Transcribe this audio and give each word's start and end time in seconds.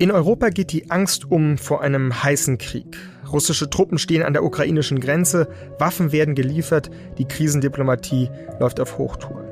In 0.00 0.12
Europa 0.12 0.50
geht 0.50 0.70
die 0.70 0.92
Angst 0.92 1.28
um 1.28 1.58
vor 1.58 1.80
einem 1.80 2.22
heißen 2.22 2.58
Krieg. 2.58 2.96
Russische 3.32 3.68
Truppen 3.68 3.98
stehen 3.98 4.22
an 4.22 4.32
der 4.32 4.44
ukrainischen 4.44 5.00
Grenze, 5.00 5.48
Waffen 5.80 6.12
werden 6.12 6.36
geliefert, 6.36 6.88
die 7.18 7.24
Krisendiplomatie 7.24 8.30
läuft 8.60 8.78
auf 8.78 8.96
Hochtouren. 8.96 9.48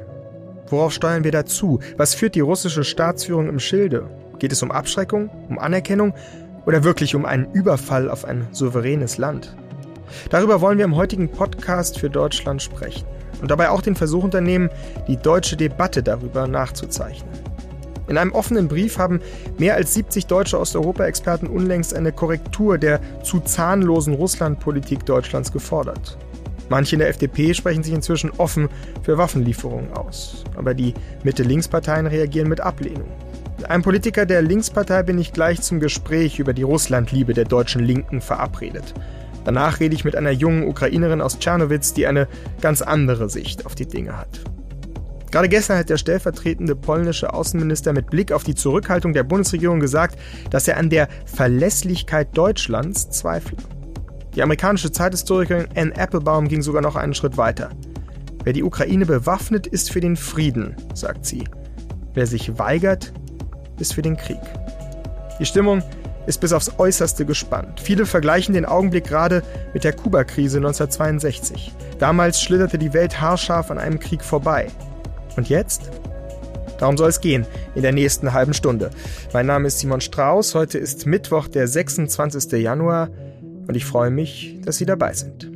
Worauf 0.68 0.92
steuern 0.92 1.24
wir 1.24 1.32
dazu? 1.32 1.80
Was 1.96 2.14
führt 2.14 2.36
die 2.36 2.40
russische 2.40 2.84
Staatsführung 2.84 3.48
im 3.48 3.58
Schilde? 3.58 4.08
Geht 4.38 4.52
es 4.52 4.62
um 4.62 4.70
Abschreckung, 4.70 5.30
um 5.48 5.58
Anerkennung 5.58 6.14
oder 6.64 6.84
wirklich 6.84 7.16
um 7.16 7.24
einen 7.24 7.50
Überfall 7.52 8.08
auf 8.08 8.24
ein 8.24 8.46
souveränes 8.52 9.18
Land? 9.18 9.56
Darüber 10.30 10.60
wollen 10.60 10.78
wir 10.78 10.84
im 10.84 10.94
heutigen 10.94 11.28
Podcast 11.28 11.98
für 11.98 12.08
Deutschland 12.08 12.62
sprechen 12.62 13.04
und 13.42 13.50
dabei 13.50 13.70
auch 13.70 13.82
den 13.82 13.96
Versuch 13.96 14.22
unternehmen, 14.22 14.70
die 15.08 15.16
deutsche 15.16 15.56
Debatte 15.56 16.04
darüber 16.04 16.46
nachzuzeichnen. 16.46 17.45
In 18.08 18.18
einem 18.18 18.32
offenen 18.32 18.68
Brief 18.68 18.98
haben 18.98 19.20
mehr 19.58 19.74
als 19.74 19.94
70 19.94 20.26
deutsche 20.26 20.58
Osteuropa-Experten 20.58 21.46
unlängst 21.46 21.94
eine 21.94 22.12
Korrektur 22.12 22.78
der 22.78 23.00
zu 23.22 23.40
zahnlosen 23.40 24.14
Russlandpolitik 24.14 25.04
Deutschlands 25.04 25.52
gefordert. 25.52 26.16
Manche 26.68 26.96
in 26.96 27.00
der 27.00 27.08
FDP 27.08 27.54
sprechen 27.54 27.82
sich 27.82 27.94
inzwischen 27.94 28.30
offen 28.38 28.68
für 29.02 29.18
Waffenlieferungen 29.18 29.92
aus, 29.92 30.44
aber 30.56 30.74
die 30.74 30.94
Mitte-Links-Parteien 31.22 32.06
reagieren 32.06 32.48
mit 32.48 32.60
Ablehnung. 32.60 33.08
Mit 33.56 33.70
einem 33.70 33.82
Politiker 33.82 34.26
der 34.26 34.42
Linkspartei 34.42 35.02
bin 35.02 35.18
ich 35.18 35.32
gleich 35.32 35.62
zum 35.62 35.80
Gespräch 35.80 36.38
über 36.38 36.52
die 36.52 36.62
Russlandliebe 36.62 37.32
der 37.32 37.44
deutschen 37.44 37.82
Linken 37.82 38.20
verabredet. 38.20 38.94
Danach 39.44 39.80
rede 39.80 39.94
ich 39.94 40.04
mit 40.04 40.16
einer 40.16 40.32
jungen 40.32 40.66
Ukrainerin 40.68 41.20
aus 41.20 41.38
Tschernowitz, 41.38 41.94
die 41.94 42.06
eine 42.06 42.28
ganz 42.60 42.82
andere 42.82 43.30
Sicht 43.30 43.64
auf 43.64 43.74
die 43.74 43.86
Dinge 43.86 44.18
hat. 44.18 44.40
Gerade 45.36 45.50
gestern 45.50 45.76
hat 45.76 45.90
der 45.90 45.98
stellvertretende 45.98 46.74
polnische 46.74 47.34
Außenminister 47.34 47.92
mit 47.92 48.06
Blick 48.06 48.32
auf 48.32 48.42
die 48.42 48.54
Zurückhaltung 48.54 49.12
der 49.12 49.22
Bundesregierung 49.22 49.80
gesagt, 49.80 50.18
dass 50.48 50.66
er 50.66 50.78
an 50.78 50.88
der 50.88 51.08
Verlässlichkeit 51.26 52.34
Deutschlands 52.34 53.10
zweifle. 53.10 53.58
Die 54.34 54.42
amerikanische 54.42 54.92
Zeithistorikerin 54.92 55.68
Anne 55.76 55.94
Applebaum 55.94 56.48
ging 56.48 56.62
sogar 56.62 56.80
noch 56.80 56.96
einen 56.96 57.12
Schritt 57.12 57.36
weiter. 57.36 57.68
Wer 58.44 58.54
die 58.54 58.62
Ukraine 58.62 59.04
bewaffnet, 59.04 59.66
ist 59.66 59.92
für 59.92 60.00
den 60.00 60.16
Frieden, 60.16 60.74
sagt 60.94 61.26
sie. 61.26 61.44
Wer 62.14 62.26
sich 62.26 62.58
weigert, 62.58 63.12
ist 63.78 63.92
für 63.92 64.00
den 64.00 64.16
Krieg. 64.16 64.40
Die 65.38 65.44
Stimmung 65.44 65.82
ist 66.26 66.40
bis 66.40 66.54
aufs 66.54 66.78
Äußerste 66.78 67.26
gespannt. 67.26 67.78
Viele 67.78 68.06
vergleichen 68.06 68.54
den 68.54 68.64
Augenblick 68.64 69.04
gerade 69.04 69.42
mit 69.74 69.84
der 69.84 69.92
Kuba-Krise 69.92 70.56
1962. 70.56 71.74
Damals 71.98 72.40
schlitterte 72.40 72.78
die 72.78 72.94
Welt 72.94 73.20
haarscharf 73.20 73.70
an 73.70 73.76
einem 73.76 73.98
Krieg 73.98 74.24
vorbei. 74.24 74.68
Und 75.36 75.48
jetzt? 75.48 75.90
Darum 76.78 76.96
soll 76.96 77.08
es 77.08 77.20
gehen 77.20 77.46
in 77.74 77.82
der 77.82 77.92
nächsten 77.92 78.32
halben 78.32 78.54
Stunde. 78.54 78.90
Mein 79.32 79.46
Name 79.46 79.68
ist 79.68 79.78
Simon 79.78 80.00
Strauß. 80.00 80.54
Heute 80.54 80.78
ist 80.78 81.06
Mittwoch, 81.06 81.48
der 81.48 81.68
26. 81.68 82.52
Januar. 82.52 83.08
Und 83.66 83.74
ich 83.74 83.84
freue 83.84 84.10
mich, 84.10 84.58
dass 84.64 84.76
Sie 84.76 84.86
dabei 84.86 85.12
sind. 85.14 85.55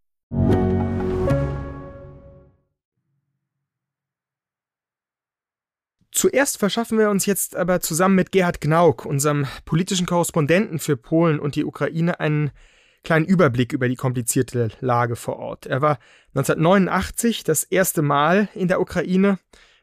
Zuerst 6.21 6.59
verschaffen 6.59 6.99
wir 6.99 7.09
uns 7.09 7.25
jetzt 7.25 7.55
aber 7.55 7.81
zusammen 7.81 8.15
mit 8.15 8.31
Gerhard 8.31 8.61
Gnauk, 8.61 9.05
unserem 9.05 9.47
politischen 9.65 10.05
Korrespondenten 10.05 10.77
für 10.77 10.95
Polen 10.95 11.39
und 11.39 11.55
die 11.55 11.65
Ukraine, 11.65 12.19
einen 12.19 12.51
kleinen 13.03 13.25
Überblick 13.25 13.73
über 13.73 13.89
die 13.89 13.95
komplizierte 13.95 14.69
Lage 14.81 15.15
vor 15.15 15.37
Ort. 15.37 15.65
Er 15.65 15.81
war 15.81 15.97
1989 16.35 17.43
das 17.43 17.63
erste 17.63 18.01
Mal 18.01 18.49
in 18.53 18.67
der 18.67 18.81
Ukraine, 18.81 19.39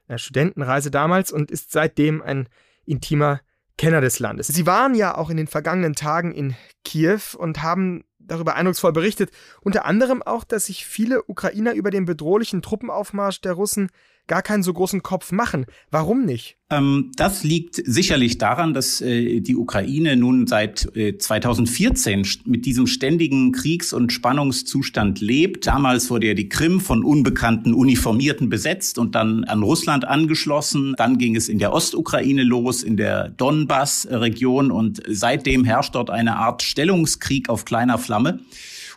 einer 0.06 0.18
Studentenreise 0.18 0.90
damals, 0.90 1.32
und 1.32 1.50
ist 1.50 1.72
seitdem 1.72 2.22
ein 2.22 2.48
intimer 2.84 3.40
Kenner 3.76 4.00
des 4.00 4.18
Landes. 4.18 4.46
Sie 4.46 4.66
waren 4.66 4.94
ja 4.94 5.16
auch 5.16 5.30
in 5.30 5.36
den 5.36 5.46
vergangenen 5.46 5.94
Tagen 5.94 6.32
in 6.32 6.54
Kiew 6.84 7.20
und 7.36 7.62
haben 7.62 8.04
darüber 8.28 8.54
eindrucksvoll 8.54 8.92
berichtet, 8.92 9.30
unter 9.60 9.84
anderem 9.84 10.22
auch, 10.22 10.44
dass 10.44 10.66
sich 10.66 10.86
viele 10.86 11.24
Ukrainer 11.24 11.74
über 11.74 11.90
den 11.90 12.04
bedrohlichen 12.04 12.62
Truppenaufmarsch 12.62 13.40
der 13.40 13.54
Russen 13.54 13.90
gar 14.28 14.42
keinen 14.42 14.62
so 14.62 14.72
großen 14.72 15.02
Kopf 15.02 15.32
machen. 15.32 15.66
Warum 15.90 16.24
nicht? 16.24 16.56
Ähm, 16.70 17.10
das 17.16 17.44
liegt 17.44 17.76
sicherlich 17.76 18.38
daran, 18.38 18.74
dass 18.74 19.00
äh, 19.00 19.40
die 19.40 19.56
Ukraine 19.56 20.16
nun 20.16 20.46
seit 20.46 20.94
äh, 20.94 21.16
2014 21.16 22.26
mit 22.44 22.66
diesem 22.66 22.86
ständigen 22.86 23.52
Kriegs- 23.52 23.92
und 23.92 24.12
Spannungszustand 24.12 25.20
lebt. 25.20 25.66
Damals 25.66 26.10
wurde 26.10 26.28
ja 26.28 26.34
die 26.34 26.48
Krim 26.48 26.80
von 26.80 27.02
unbekannten 27.02 27.72
Uniformierten 27.72 28.50
besetzt 28.50 28.98
und 28.98 29.14
dann 29.14 29.44
an 29.44 29.62
Russland 29.62 30.06
angeschlossen. 30.06 30.94
Dann 30.98 31.18
ging 31.18 31.34
es 31.34 31.48
in 31.48 31.58
der 31.58 31.72
Ostukraine 31.72 32.44
los, 32.44 32.82
in 32.82 32.96
der 32.98 33.30
Donbass-Region 33.30 34.70
und 34.70 35.02
seitdem 35.08 35.64
herrscht 35.64 35.94
dort 35.94 36.10
eine 36.10 36.36
Art 36.36 36.62
Stellungskrieg 36.62 37.48
auf 37.48 37.64
kleiner 37.64 37.96
Flamme. 37.98 38.40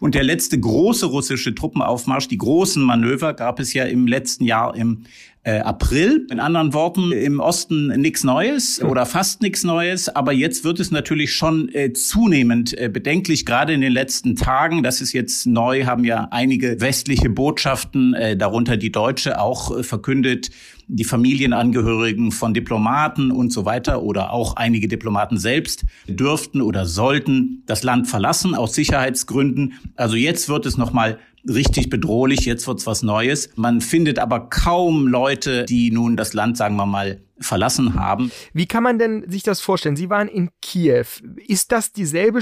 Und 0.01 0.15
der 0.15 0.23
letzte 0.23 0.59
große 0.59 1.05
russische 1.05 1.53
Truppenaufmarsch, 1.53 2.27
die 2.27 2.39
großen 2.39 2.81
Manöver, 2.81 3.35
gab 3.35 3.59
es 3.59 3.71
ja 3.73 3.83
im 3.83 4.07
letzten 4.07 4.43
Jahr 4.45 4.75
im 4.75 5.03
äh, 5.43 5.59
April. 5.59 6.27
In 6.29 6.39
anderen 6.39 6.73
Worten, 6.73 7.11
im 7.11 7.39
Osten 7.39 7.87
nichts 7.87 8.23
Neues 8.23 8.81
oder 8.81 9.05
fast 9.05 9.41
nichts 9.41 9.63
Neues. 9.63 10.07
Aber 10.09 10.33
jetzt 10.33 10.63
wird 10.63 10.79
es 10.79 10.91
natürlich 10.91 11.33
schon 11.33 11.69
äh, 11.73 11.93
zunehmend 11.93 12.77
äh, 12.77 12.89
bedenklich, 12.89 13.45
gerade 13.45 13.73
in 13.73 13.81
den 13.81 13.91
letzten 13.91 14.35
Tagen. 14.35 14.83
Das 14.83 15.01
ist 15.01 15.13
jetzt 15.13 15.47
neu, 15.47 15.85
haben 15.85 16.03
ja 16.03 16.27
einige 16.31 16.79
westliche 16.79 17.29
Botschaften, 17.29 18.13
äh, 18.13 18.37
darunter 18.37 18.77
die 18.77 18.91
deutsche, 18.91 19.39
auch 19.39 19.77
äh, 19.77 19.83
verkündet, 19.83 20.51
die 20.87 21.05
Familienangehörigen 21.05 22.31
von 22.31 22.53
Diplomaten 22.53 23.31
und 23.31 23.53
so 23.53 23.65
weiter 23.65 24.03
oder 24.03 24.33
auch 24.33 24.57
einige 24.57 24.89
Diplomaten 24.89 25.37
selbst 25.37 25.85
dürften 26.07 26.61
oder 26.61 26.85
sollten 26.85 27.63
das 27.65 27.83
Land 27.83 28.07
verlassen 28.07 28.55
aus 28.55 28.75
Sicherheitsgründen. 28.75 29.73
Also 29.95 30.17
jetzt 30.17 30.49
wird 30.49 30.65
es 30.65 30.77
noch 30.77 30.91
mal 30.91 31.17
richtig 31.47 31.89
bedrohlich, 31.89 32.41
jetzt 32.41 32.67
wird's 32.67 32.85
was 32.87 33.03
Neues. 33.03 33.49
Man 33.55 33.81
findet 33.81 34.19
aber 34.19 34.49
kaum 34.49 35.07
Leute, 35.07 35.65
die 35.65 35.91
nun 35.91 36.17
das 36.17 36.33
Land, 36.33 36.57
sagen 36.57 36.75
wir 36.75 36.85
mal, 36.85 37.21
verlassen 37.39 37.95
haben. 37.95 38.31
Wie 38.53 38.67
kann 38.67 38.83
man 38.83 38.99
denn 38.99 39.29
sich 39.29 39.43
das 39.43 39.61
vorstellen? 39.61 39.95
Sie 39.95 40.09
waren 40.09 40.27
in 40.27 40.49
Kiew. 40.61 41.05
Ist 41.47 41.71
das 41.71 41.91
dieselbe 41.91 42.41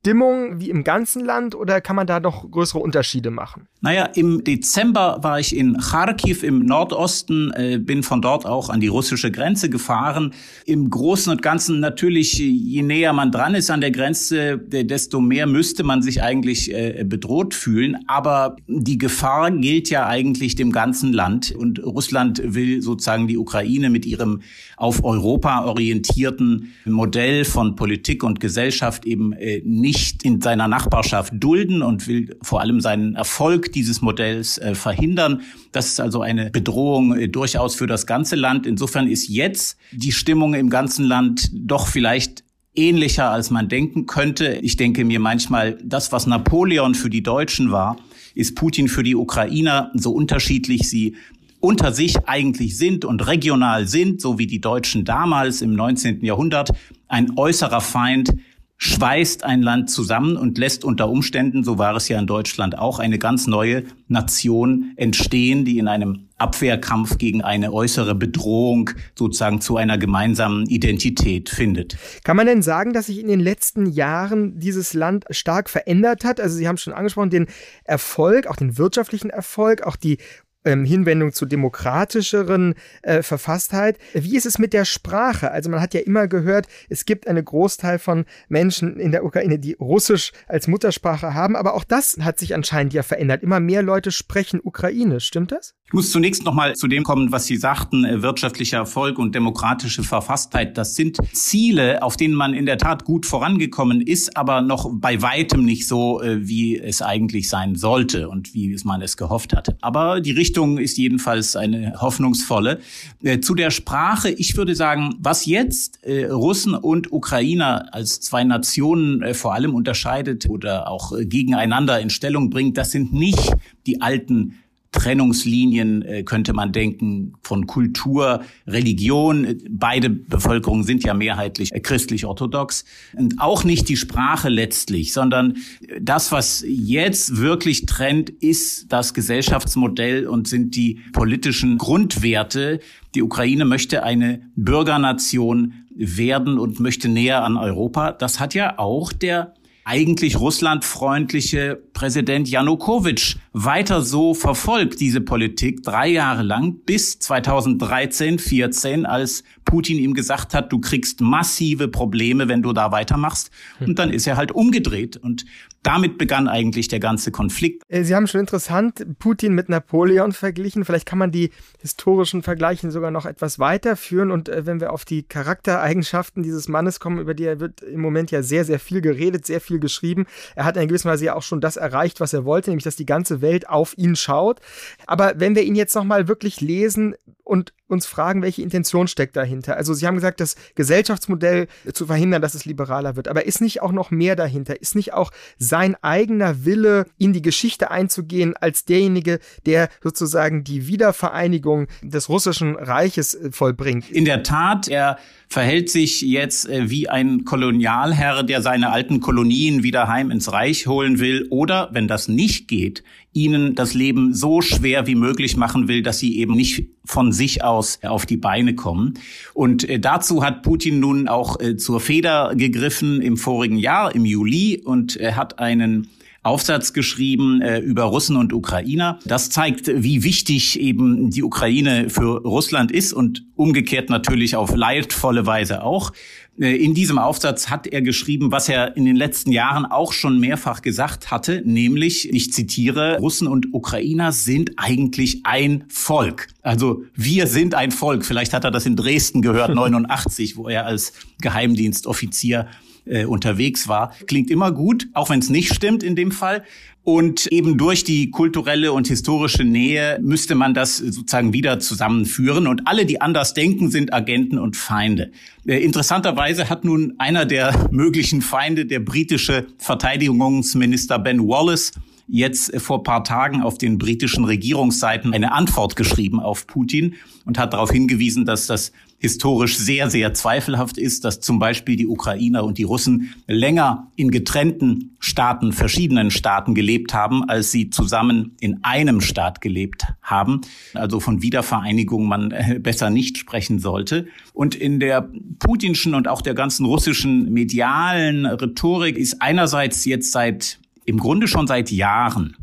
Stimmung 0.00 0.60
wie 0.60 0.70
im 0.70 0.84
ganzen 0.84 1.24
Land 1.24 1.56
oder 1.56 1.80
kann 1.80 1.96
man 1.96 2.06
da 2.06 2.20
noch 2.20 2.48
größere 2.48 2.78
Unterschiede 2.78 3.32
machen? 3.32 3.66
Naja, 3.80 4.04
im 4.14 4.44
Dezember 4.44 5.18
war 5.22 5.40
ich 5.40 5.54
in 5.54 5.76
Kharkiv 5.76 6.44
im 6.44 6.60
Nordosten, 6.60 7.52
äh, 7.52 7.78
bin 7.78 8.04
von 8.04 8.22
dort 8.22 8.46
auch 8.46 8.70
an 8.70 8.80
die 8.80 8.86
russische 8.86 9.32
Grenze 9.32 9.68
gefahren. 9.68 10.34
Im 10.66 10.88
Großen 10.88 11.32
und 11.32 11.42
Ganzen 11.42 11.80
natürlich, 11.80 12.38
je 12.38 12.82
näher 12.82 13.12
man 13.12 13.32
dran 13.32 13.56
ist 13.56 13.70
an 13.70 13.80
der 13.80 13.90
Grenze, 13.90 14.58
desto 14.58 15.20
mehr 15.20 15.48
müsste 15.48 15.82
man 15.82 16.00
sich 16.00 16.22
eigentlich 16.22 16.72
äh, 16.72 17.04
bedroht 17.04 17.52
fühlen. 17.52 17.98
Aber 18.06 18.56
die 18.68 18.98
Gefahr 18.98 19.50
gilt 19.50 19.90
ja 19.90 20.06
eigentlich 20.06 20.54
dem 20.54 20.70
ganzen 20.70 21.12
Land. 21.12 21.50
Und 21.50 21.84
Russland 21.84 22.40
will 22.44 22.82
sozusagen 22.82 23.26
die 23.26 23.36
Ukraine 23.36 23.90
mit 23.90 24.06
ihrem 24.06 24.42
auf 24.76 25.02
Europa 25.02 25.64
orientierten 25.64 26.72
Modell 26.84 27.44
von 27.44 27.74
Politik 27.74 28.22
und 28.22 28.38
Gesellschaft 28.38 29.04
eben 29.04 29.32
äh, 29.32 29.60
nicht 29.64 29.87
in 30.22 30.40
seiner 30.40 30.68
Nachbarschaft 30.68 31.32
dulden 31.36 31.82
und 31.82 32.06
will 32.06 32.36
vor 32.42 32.60
allem 32.60 32.80
seinen 32.80 33.14
Erfolg 33.14 33.72
dieses 33.72 34.00
Modells 34.00 34.58
äh, 34.58 34.74
verhindern. 34.74 35.42
Das 35.72 35.86
ist 35.86 36.00
also 36.00 36.22
eine 36.22 36.50
Bedrohung 36.50 37.16
äh, 37.16 37.28
durchaus 37.28 37.74
für 37.74 37.86
das 37.86 38.06
ganze 38.06 38.36
Land. 38.36 38.66
Insofern 38.66 39.08
ist 39.08 39.28
jetzt 39.28 39.78
die 39.92 40.12
Stimmung 40.12 40.54
im 40.54 40.70
ganzen 40.70 41.04
Land 41.04 41.50
doch 41.52 41.86
vielleicht 41.86 42.44
ähnlicher, 42.74 43.30
als 43.30 43.50
man 43.50 43.68
denken 43.68 44.06
könnte. 44.06 44.58
Ich 44.62 44.76
denke 44.76 45.04
mir 45.04 45.20
manchmal, 45.20 45.78
das, 45.82 46.12
was 46.12 46.26
Napoleon 46.26 46.94
für 46.94 47.10
die 47.10 47.22
Deutschen 47.22 47.70
war, 47.70 47.96
ist 48.34 48.54
Putin 48.54 48.88
für 48.88 49.02
die 49.02 49.16
Ukrainer, 49.16 49.90
so 49.94 50.12
unterschiedlich 50.12 50.88
sie 50.88 51.16
unter 51.60 51.92
sich 51.92 52.28
eigentlich 52.28 52.78
sind 52.78 53.04
und 53.04 53.26
regional 53.26 53.88
sind, 53.88 54.20
so 54.20 54.38
wie 54.38 54.46
die 54.46 54.60
Deutschen 54.60 55.04
damals 55.04 55.60
im 55.60 55.74
19. 55.74 56.24
Jahrhundert, 56.24 56.70
ein 57.08 57.36
äußerer 57.36 57.80
Feind, 57.80 58.34
schweißt 58.78 59.42
ein 59.42 59.60
Land 59.60 59.90
zusammen 59.90 60.36
und 60.36 60.56
lässt 60.56 60.84
unter 60.84 61.08
Umständen, 61.08 61.64
so 61.64 61.78
war 61.78 61.96
es 61.96 62.08
ja 62.08 62.18
in 62.18 62.28
Deutschland 62.28 62.78
auch, 62.78 63.00
eine 63.00 63.18
ganz 63.18 63.48
neue 63.48 63.82
Nation 64.06 64.92
entstehen, 64.96 65.64
die 65.64 65.78
in 65.78 65.88
einem 65.88 66.28
Abwehrkampf 66.38 67.18
gegen 67.18 67.42
eine 67.42 67.72
äußere 67.72 68.14
Bedrohung 68.14 68.90
sozusagen 69.16 69.60
zu 69.60 69.76
einer 69.76 69.98
gemeinsamen 69.98 70.66
Identität 70.66 71.48
findet. 71.48 71.98
Kann 72.22 72.36
man 72.36 72.46
denn 72.46 72.62
sagen, 72.62 72.92
dass 72.92 73.06
sich 73.06 73.18
in 73.18 73.26
den 73.26 73.40
letzten 73.40 73.86
Jahren 73.86 74.60
dieses 74.60 74.94
Land 74.94 75.24
stark 75.30 75.68
verändert 75.68 76.24
hat? 76.24 76.40
Also 76.40 76.56
Sie 76.56 76.68
haben 76.68 76.78
schon 76.78 76.92
angesprochen, 76.92 77.30
den 77.30 77.48
Erfolg, 77.82 78.46
auch 78.46 78.56
den 78.56 78.78
wirtschaftlichen 78.78 79.30
Erfolg, 79.30 79.82
auch 79.82 79.96
die 79.96 80.18
ähm, 80.64 80.84
Hinwendung 80.84 81.32
zu 81.32 81.46
demokratischeren 81.46 82.74
äh, 83.02 83.22
Verfasstheit. 83.22 83.98
Wie 84.14 84.36
ist 84.36 84.46
es 84.46 84.58
mit 84.58 84.72
der 84.72 84.84
Sprache? 84.84 85.50
Also 85.50 85.70
man 85.70 85.80
hat 85.80 85.94
ja 85.94 86.00
immer 86.00 86.28
gehört, 86.28 86.66
es 86.88 87.04
gibt 87.04 87.26
einen 87.26 87.44
Großteil 87.44 87.98
von 87.98 88.24
Menschen 88.48 88.98
in 88.98 89.12
der 89.12 89.24
Ukraine, 89.24 89.58
die 89.58 89.74
Russisch 89.74 90.32
als 90.46 90.68
Muttersprache 90.68 91.34
haben, 91.34 91.56
aber 91.56 91.74
auch 91.74 91.84
das 91.84 92.18
hat 92.20 92.38
sich 92.38 92.54
anscheinend 92.54 92.92
ja 92.92 93.02
verändert. 93.02 93.42
Immer 93.42 93.60
mehr 93.60 93.82
Leute 93.82 94.10
sprechen 94.10 94.60
Ukrainisch, 94.62 95.26
stimmt 95.26 95.52
das? 95.52 95.74
Ich 95.88 95.94
muss 95.94 96.10
zunächst 96.10 96.44
noch 96.44 96.52
mal 96.52 96.74
zu 96.74 96.86
dem 96.86 97.02
kommen, 97.02 97.32
was 97.32 97.46
Sie 97.46 97.56
sagten, 97.56 98.04
äh, 98.04 98.20
wirtschaftlicher 98.20 98.76
Erfolg 98.76 99.18
und 99.18 99.34
demokratische 99.34 100.02
Verfasstheit. 100.02 100.76
Das 100.76 100.94
sind 100.94 101.16
Ziele, 101.32 102.02
auf 102.02 102.18
denen 102.18 102.34
man 102.34 102.52
in 102.52 102.66
der 102.66 102.76
Tat 102.76 103.06
gut 103.06 103.24
vorangekommen 103.24 104.02
ist, 104.02 104.36
aber 104.36 104.60
noch 104.60 104.90
bei 104.92 105.22
weitem 105.22 105.64
nicht 105.64 105.88
so, 105.88 106.20
äh, 106.20 106.46
wie 106.46 106.78
es 106.78 107.00
eigentlich 107.00 107.48
sein 107.48 107.74
sollte 107.74 108.28
und 108.28 108.52
wie 108.52 108.78
man 108.84 109.00
es 109.00 109.16
gehofft 109.16 109.56
hatte. 109.56 109.78
Aber 109.80 110.20
die 110.20 110.32
Richtung 110.48 110.78
ist 110.78 110.96
jedenfalls 110.96 111.56
eine 111.56 111.92
hoffnungsvolle. 112.00 112.80
Äh, 113.22 113.40
zu 113.40 113.54
der 113.54 113.70
Sprache, 113.70 114.30
ich 114.30 114.56
würde 114.56 114.74
sagen, 114.74 115.14
was 115.18 115.44
jetzt 115.44 115.98
Russen 116.06 116.74
und 116.74 117.12
Ukrainer 117.12 117.92
als 117.92 118.20
zwei 118.20 118.44
Nationen 118.44 119.34
vor 119.34 119.52
allem 119.52 119.74
unterscheidet 119.74 120.48
oder 120.48 120.90
auch 120.90 121.12
gegeneinander 121.18 122.00
in 122.00 122.08
Stellung 122.08 122.48
bringt, 122.48 122.78
das 122.78 122.92
sind 122.92 123.12
nicht 123.12 123.52
die 123.86 124.00
alten 124.00 124.54
Trennungslinien 124.92 126.02
äh, 126.02 126.22
könnte 126.22 126.54
man 126.54 126.72
denken 126.72 127.34
von 127.42 127.66
Kultur, 127.66 128.42
Religion. 128.66 129.58
Beide 129.68 130.08
Bevölkerungen 130.08 130.84
sind 130.84 131.04
ja 131.04 131.14
mehrheitlich 131.14 131.72
äh, 131.72 131.80
christlich-orthodox. 131.80 132.84
Und 133.14 133.40
auch 133.40 133.64
nicht 133.64 133.88
die 133.88 133.96
Sprache 133.96 134.48
letztlich, 134.48 135.12
sondern 135.12 135.58
das, 136.00 136.32
was 136.32 136.64
jetzt 136.66 137.36
wirklich 137.36 137.86
trennt, 137.86 138.30
ist 138.30 138.90
das 138.90 139.12
Gesellschaftsmodell 139.12 140.26
und 140.26 140.48
sind 140.48 140.74
die 140.74 141.00
politischen 141.12 141.76
Grundwerte. 141.76 142.80
Die 143.14 143.22
Ukraine 143.22 143.66
möchte 143.66 144.02
eine 144.02 144.42
Bürgernation 144.56 145.74
werden 145.94 146.58
und 146.58 146.80
möchte 146.80 147.08
näher 147.08 147.44
an 147.44 147.56
Europa. 147.56 148.12
Das 148.12 148.40
hat 148.40 148.54
ja 148.54 148.78
auch 148.78 149.12
der 149.12 149.54
eigentlich 149.88 150.38
russlandfreundliche 150.38 151.80
Präsident 151.94 152.46
Janukowitsch 152.46 153.36
weiter 153.54 154.02
so 154.02 154.34
verfolgt, 154.34 155.00
diese 155.00 155.22
Politik, 155.22 155.82
drei 155.82 156.08
Jahre 156.08 156.42
lang, 156.42 156.80
bis 156.84 157.18
2013, 157.20 158.38
14, 158.38 159.06
als 159.06 159.44
Putin 159.64 159.98
ihm 159.98 160.12
gesagt 160.12 160.52
hat, 160.52 160.72
du 160.72 160.78
kriegst 160.78 161.22
massive 161.22 161.88
Probleme, 161.88 162.48
wenn 162.48 162.62
du 162.62 162.72
da 162.72 162.92
weitermachst. 162.92 163.50
Und 163.80 163.98
dann 163.98 164.10
ist 164.10 164.26
er 164.26 164.36
halt 164.36 164.52
umgedreht. 164.52 165.16
Und 165.16 165.44
damit 165.82 166.18
begann 166.18 166.48
eigentlich 166.48 166.88
der 166.88 167.00
ganze 167.00 167.30
Konflikt. 167.30 167.82
Äh, 167.88 168.02
Sie 168.02 168.14
haben 168.14 168.26
schon 168.26 168.40
interessant 168.40 169.06
Putin 169.18 169.54
mit 169.54 169.68
Napoleon 169.68 170.32
verglichen. 170.32 170.84
Vielleicht 170.84 171.06
kann 171.06 171.18
man 171.18 171.30
die 171.30 171.50
historischen 171.80 172.42
Vergleiche 172.42 172.90
sogar 172.90 173.10
noch 173.10 173.26
etwas 173.26 173.58
weiterführen. 173.58 174.30
Und 174.30 174.48
äh, 174.48 174.66
wenn 174.66 174.80
wir 174.80 174.92
auf 174.92 175.04
die 175.04 175.22
Charaktereigenschaften 175.22 176.42
dieses 176.42 176.68
Mannes 176.68 176.98
kommen, 176.98 177.18
über 177.18 177.34
die 177.34 177.44
er 177.44 177.60
wird 177.60 177.82
im 177.82 178.00
Moment 178.00 178.30
ja 178.30 178.42
sehr, 178.42 178.64
sehr 178.64 178.80
viel 178.80 179.00
geredet, 179.00 179.46
sehr 179.46 179.60
viel 179.60 179.77
geschrieben. 179.78 180.26
Er 180.54 180.64
hat 180.64 180.76
in 180.76 180.88
gewisser 180.88 181.10
Weise 181.10 181.26
ja 181.26 181.34
auch 181.34 181.42
schon 181.42 181.60
das 181.60 181.76
erreicht, 181.76 182.20
was 182.20 182.32
er 182.32 182.44
wollte, 182.44 182.70
nämlich 182.70 182.84
dass 182.84 182.96
die 182.96 183.06
ganze 183.06 183.40
Welt 183.40 183.68
auf 183.68 183.96
ihn 183.96 184.16
schaut. 184.16 184.60
Aber 185.06 185.34
wenn 185.36 185.54
wir 185.54 185.62
ihn 185.62 185.74
jetzt 185.74 185.94
nochmal 185.94 186.28
wirklich 186.28 186.60
lesen 186.60 187.14
und 187.48 187.72
uns 187.86 188.04
fragen, 188.04 188.42
welche 188.42 188.60
Intention 188.60 189.08
steckt 189.08 189.34
dahinter. 189.34 189.78
Also 189.78 189.94
Sie 189.94 190.06
haben 190.06 190.16
gesagt, 190.16 190.40
das 190.40 190.54
Gesellschaftsmodell 190.74 191.66
zu 191.94 192.06
verhindern, 192.06 192.42
dass 192.42 192.52
es 192.52 192.66
liberaler 192.66 193.16
wird. 193.16 193.26
Aber 193.26 193.46
ist 193.46 193.62
nicht 193.62 193.80
auch 193.80 193.90
noch 193.90 194.10
mehr 194.10 194.36
dahinter? 194.36 194.82
Ist 194.82 194.94
nicht 194.94 195.14
auch 195.14 195.30
sein 195.56 195.96
eigener 196.02 196.66
Wille, 196.66 197.06
in 197.16 197.32
die 197.32 197.40
Geschichte 197.40 197.90
einzugehen, 197.90 198.54
als 198.54 198.84
derjenige, 198.84 199.38
der 199.64 199.88
sozusagen 200.02 200.62
die 200.62 200.88
Wiedervereinigung 200.88 201.86
des 202.02 202.28
russischen 202.28 202.76
Reiches 202.76 203.34
äh, 203.34 203.50
vollbringt? 203.50 204.10
In 204.10 204.26
der 204.26 204.42
Tat, 204.42 204.88
er 204.88 205.18
verhält 205.48 205.88
sich 205.88 206.20
jetzt 206.20 206.68
äh, 206.68 206.90
wie 206.90 207.08
ein 207.08 207.46
Kolonialherr, 207.46 208.42
der 208.42 208.60
seine 208.60 208.90
alten 208.90 209.20
Kolonien 209.20 209.82
wieder 209.82 210.06
heim 210.06 210.30
ins 210.30 210.52
Reich 210.52 210.86
holen 210.86 211.18
will 211.18 211.46
oder, 211.48 211.88
wenn 211.92 212.08
das 212.08 212.28
nicht 212.28 212.68
geht, 212.68 213.02
ihnen 213.32 213.74
das 213.74 213.94
Leben 213.94 214.34
so 214.34 214.60
schwer 214.60 215.06
wie 215.06 215.14
möglich 215.14 215.56
machen 215.56 215.88
will, 215.88 216.02
dass 216.02 216.18
sie 216.18 216.38
eben 216.38 216.54
nicht 216.54 216.88
von 217.04 217.32
sich 217.32 217.62
aus 217.62 218.00
auf 218.02 218.26
die 218.26 218.36
Beine 218.36 218.74
kommen. 218.74 219.14
Und 219.54 219.88
äh, 219.88 220.00
dazu 220.00 220.42
hat 220.42 220.62
Putin 220.62 221.00
nun 221.00 221.28
auch 221.28 221.60
äh, 221.60 221.76
zur 221.76 222.00
Feder 222.00 222.52
gegriffen 222.54 223.20
im 223.20 223.36
vorigen 223.36 223.76
Jahr, 223.76 224.14
im 224.14 224.24
Juli, 224.24 224.82
und 224.84 225.18
hat 225.18 225.58
einen 225.58 226.08
Aufsatz 226.42 226.92
geschrieben 226.92 227.60
äh, 227.60 227.80
über 227.80 228.04
Russen 228.04 228.36
und 228.36 228.52
Ukrainer. 228.52 229.18
Das 229.24 229.50
zeigt, 229.50 229.88
wie 229.88 230.22
wichtig 230.22 230.78
eben 230.80 231.30
die 231.30 231.42
Ukraine 231.42 232.10
für 232.10 232.42
Russland 232.42 232.92
ist 232.92 233.12
und 233.12 233.44
umgekehrt 233.56 234.08
natürlich 234.08 234.56
auf 234.56 234.74
leidvolle 234.74 235.46
Weise 235.46 235.82
auch. 235.82 236.12
Äh, 236.60 236.76
in 236.76 236.94
diesem 236.94 237.18
Aufsatz 237.18 237.70
hat 237.70 237.86
er 237.86 238.02
geschrieben, 238.02 238.52
was 238.52 238.68
er 238.68 238.96
in 238.96 239.04
den 239.04 239.16
letzten 239.16 239.52
Jahren 239.52 239.84
auch 239.84 240.12
schon 240.12 240.38
mehrfach 240.38 240.82
gesagt 240.82 241.30
hatte, 241.30 241.62
nämlich, 241.64 242.32
ich 242.32 242.52
zitiere, 242.52 243.18
Russen 243.18 243.48
und 243.48 243.74
Ukrainer 243.74 244.32
sind 244.32 244.72
eigentlich 244.76 245.40
ein 245.44 245.84
Volk. 245.88 246.48
Also 246.62 247.04
wir 247.14 247.46
sind 247.46 247.74
ein 247.74 247.90
Volk. 247.90 248.24
Vielleicht 248.24 248.52
hat 248.52 248.64
er 248.64 248.70
das 248.70 248.86
in 248.86 248.96
Dresden 248.96 249.42
gehört, 249.42 249.74
89, 249.74 250.56
wo 250.56 250.68
er 250.68 250.86
als 250.86 251.12
Geheimdienstoffizier 251.40 252.68
äh, 253.08 253.24
unterwegs 253.24 253.88
war. 253.88 254.12
Klingt 254.26 254.50
immer 254.50 254.72
gut, 254.72 255.08
auch 255.14 255.30
wenn 255.30 255.40
es 255.40 255.50
nicht 255.50 255.74
stimmt 255.74 256.02
in 256.02 256.16
dem 256.16 256.32
Fall. 256.32 256.64
Und 257.04 257.46
eben 257.46 257.78
durch 257.78 258.04
die 258.04 258.30
kulturelle 258.30 258.92
und 258.92 259.08
historische 259.08 259.64
Nähe 259.64 260.18
müsste 260.20 260.54
man 260.54 260.74
das 260.74 260.98
sozusagen 260.98 261.54
wieder 261.54 261.78
zusammenführen. 261.80 262.66
Und 262.66 262.86
alle, 262.86 263.06
die 263.06 263.22
anders 263.22 263.54
denken, 263.54 263.90
sind 263.90 264.12
Agenten 264.12 264.58
und 264.58 264.76
Feinde. 264.76 265.30
Äh, 265.66 265.78
interessanterweise 265.78 266.68
hat 266.68 266.84
nun 266.84 267.14
einer 267.16 267.46
der 267.46 267.88
möglichen 267.90 268.42
Feinde, 268.42 268.84
der 268.84 269.00
britische 269.00 269.68
Verteidigungsminister 269.78 271.18
Ben 271.18 271.48
Wallace, 271.48 271.92
jetzt 272.28 272.78
vor 272.80 273.02
paar 273.02 273.24
Tagen 273.24 273.62
auf 273.62 273.78
den 273.78 273.98
britischen 273.98 274.44
Regierungsseiten 274.44 275.32
eine 275.32 275.52
Antwort 275.52 275.96
geschrieben 275.96 276.40
auf 276.40 276.66
Putin 276.66 277.14
und 277.44 277.58
hat 277.58 277.72
darauf 277.72 277.90
hingewiesen, 277.90 278.44
dass 278.44 278.66
das 278.66 278.92
historisch 279.18 279.76
sehr, 279.76 280.10
sehr 280.10 280.32
zweifelhaft 280.32 280.96
ist, 280.96 281.24
dass 281.24 281.40
zum 281.40 281.58
Beispiel 281.58 281.96
die 281.96 282.06
Ukrainer 282.06 282.64
und 282.64 282.78
die 282.78 282.84
Russen 282.84 283.34
länger 283.46 284.12
in 284.14 284.30
getrennten 284.30 285.16
Staaten, 285.18 285.72
verschiedenen 285.72 286.30
Staaten 286.30 286.74
gelebt 286.74 287.14
haben, 287.14 287.48
als 287.48 287.72
sie 287.72 287.90
zusammen 287.90 288.56
in 288.60 288.84
einem 288.84 289.20
Staat 289.20 289.60
gelebt 289.60 290.04
haben. 290.22 290.60
Also 290.94 291.18
von 291.18 291.42
Wiedervereinigung 291.42 292.28
man 292.28 292.52
äh, 292.52 292.78
besser 292.80 293.10
nicht 293.10 293.38
sprechen 293.38 293.80
sollte. 293.80 294.28
Und 294.52 294.76
in 294.76 295.00
der 295.00 295.28
putinschen 295.58 296.14
und 296.14 296.28
auch 296.28 296.42
der 296.42 296.54
ganzen 296.54 296.86
russischen 296.86 297.52
medialen 297.52 298.46
Rhetorik 298.46 299.16
ist 299.18 299.42
einerseits 299.42 300.04
jetzt 300.04 300.30
seit 300.30 300.78
im 301.08 301.18
Grunde 301.18 301.48
schon 301.48 301.66
seit 301.66 301.90
Jahren, 301.90 302.56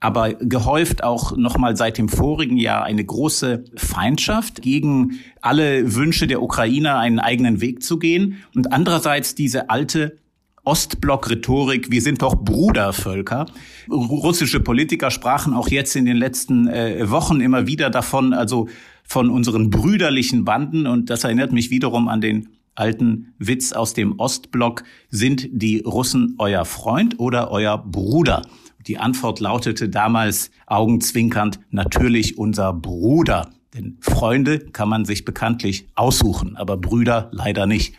aber 0.00 0.32
gehäuft 0.34 1.04
auch 1.04 1.36
nochmal 1.36 1.76
seit 1.76 1.98
dem 1.98 2.08
vorigen 2.08 2.56
Jahr 2.56 2.84
eine 2.84 3.04
große 3.04 3.64
Feindschaft 3.76 4.62
gegen 4.62 5.20
alle 5.42 5.94
Wünsche 5.94 6.26
der 6.26 6.42
Ukrainer, 6.42 6.98
einen 6.98 7.18
eigenen 7.18 7.60
Weg 7.60 7.82
zu 7.82 7.98
gehen 7.98 8.38
und 8.54 8.72
andererseits 8.72 9.34
diese 9.34 9.68
alte 9.68 10.16
Ostblock-Rhetorik, 10.64 11.90
wir 11.90 12.02
sind 12.02 12.22
doch 12.22 12.34
Brudervölker. 12.34 13.46
Russische 13.90 14.60
Politiker 14.60 15.10
sprachen 15.10 15.54
auch 15.54 15.68
jetzt 15.68 15.96
in 15.96 16.04
den 16.04 16.16
letzten 16.16 16.68
äh, 16.68 17.10
Wochen 17.10 17.40
immer 17.40 17.66
wieder 17.66 17.88
davon, 17.88 18.34
also 18.34 18.68
von 19.02 19.30
unseren 19.30 19.70
brüderlichen 19.70 20.44
Banden. 20.44 20.86
Und 20.86 21.08
das 21.08 21.24
erinnert 21.24 21.52
mich 21.52 21.70
wiederum 21.70 22.08
an 22.08 22.20
den 22.20 22.48
alten 22.80 23.34
Witz 23.38 23.72
aus 23.72 23.94
dem 23.94 24.18
Ostblock, 24.18 24.82
sind 25.10 25.48
die 25.52 25.80
Russen 25.80 26.34
euer 26.38 26.64
Freund 26.64 27.20
oder 27.20 27.50
euer 27.50 27.78
Bruder? 27.78 28.42
Die 28.86 28.98
Antwort 28.98 29.38
lautete 29.40 29.88
damals 29.88 30.50
augenzwinkernd, 30.66 31.60
natürlich 31.70 32.38
unser 32.38 32.72
Bruder. 32.72 33.50
Denn 33.74 33.98
Freunde 34.00 34.58
kann 34.58 34.88
man 34.88 35.04
sich 35.04 35.24
bekanntlich 35.24 35.86
aussuchen, 35.94 36.56
aber 36.56 36.76
Brüder 36.76 37.28
leider 37.32 37.66
nicht. 37.66 37.94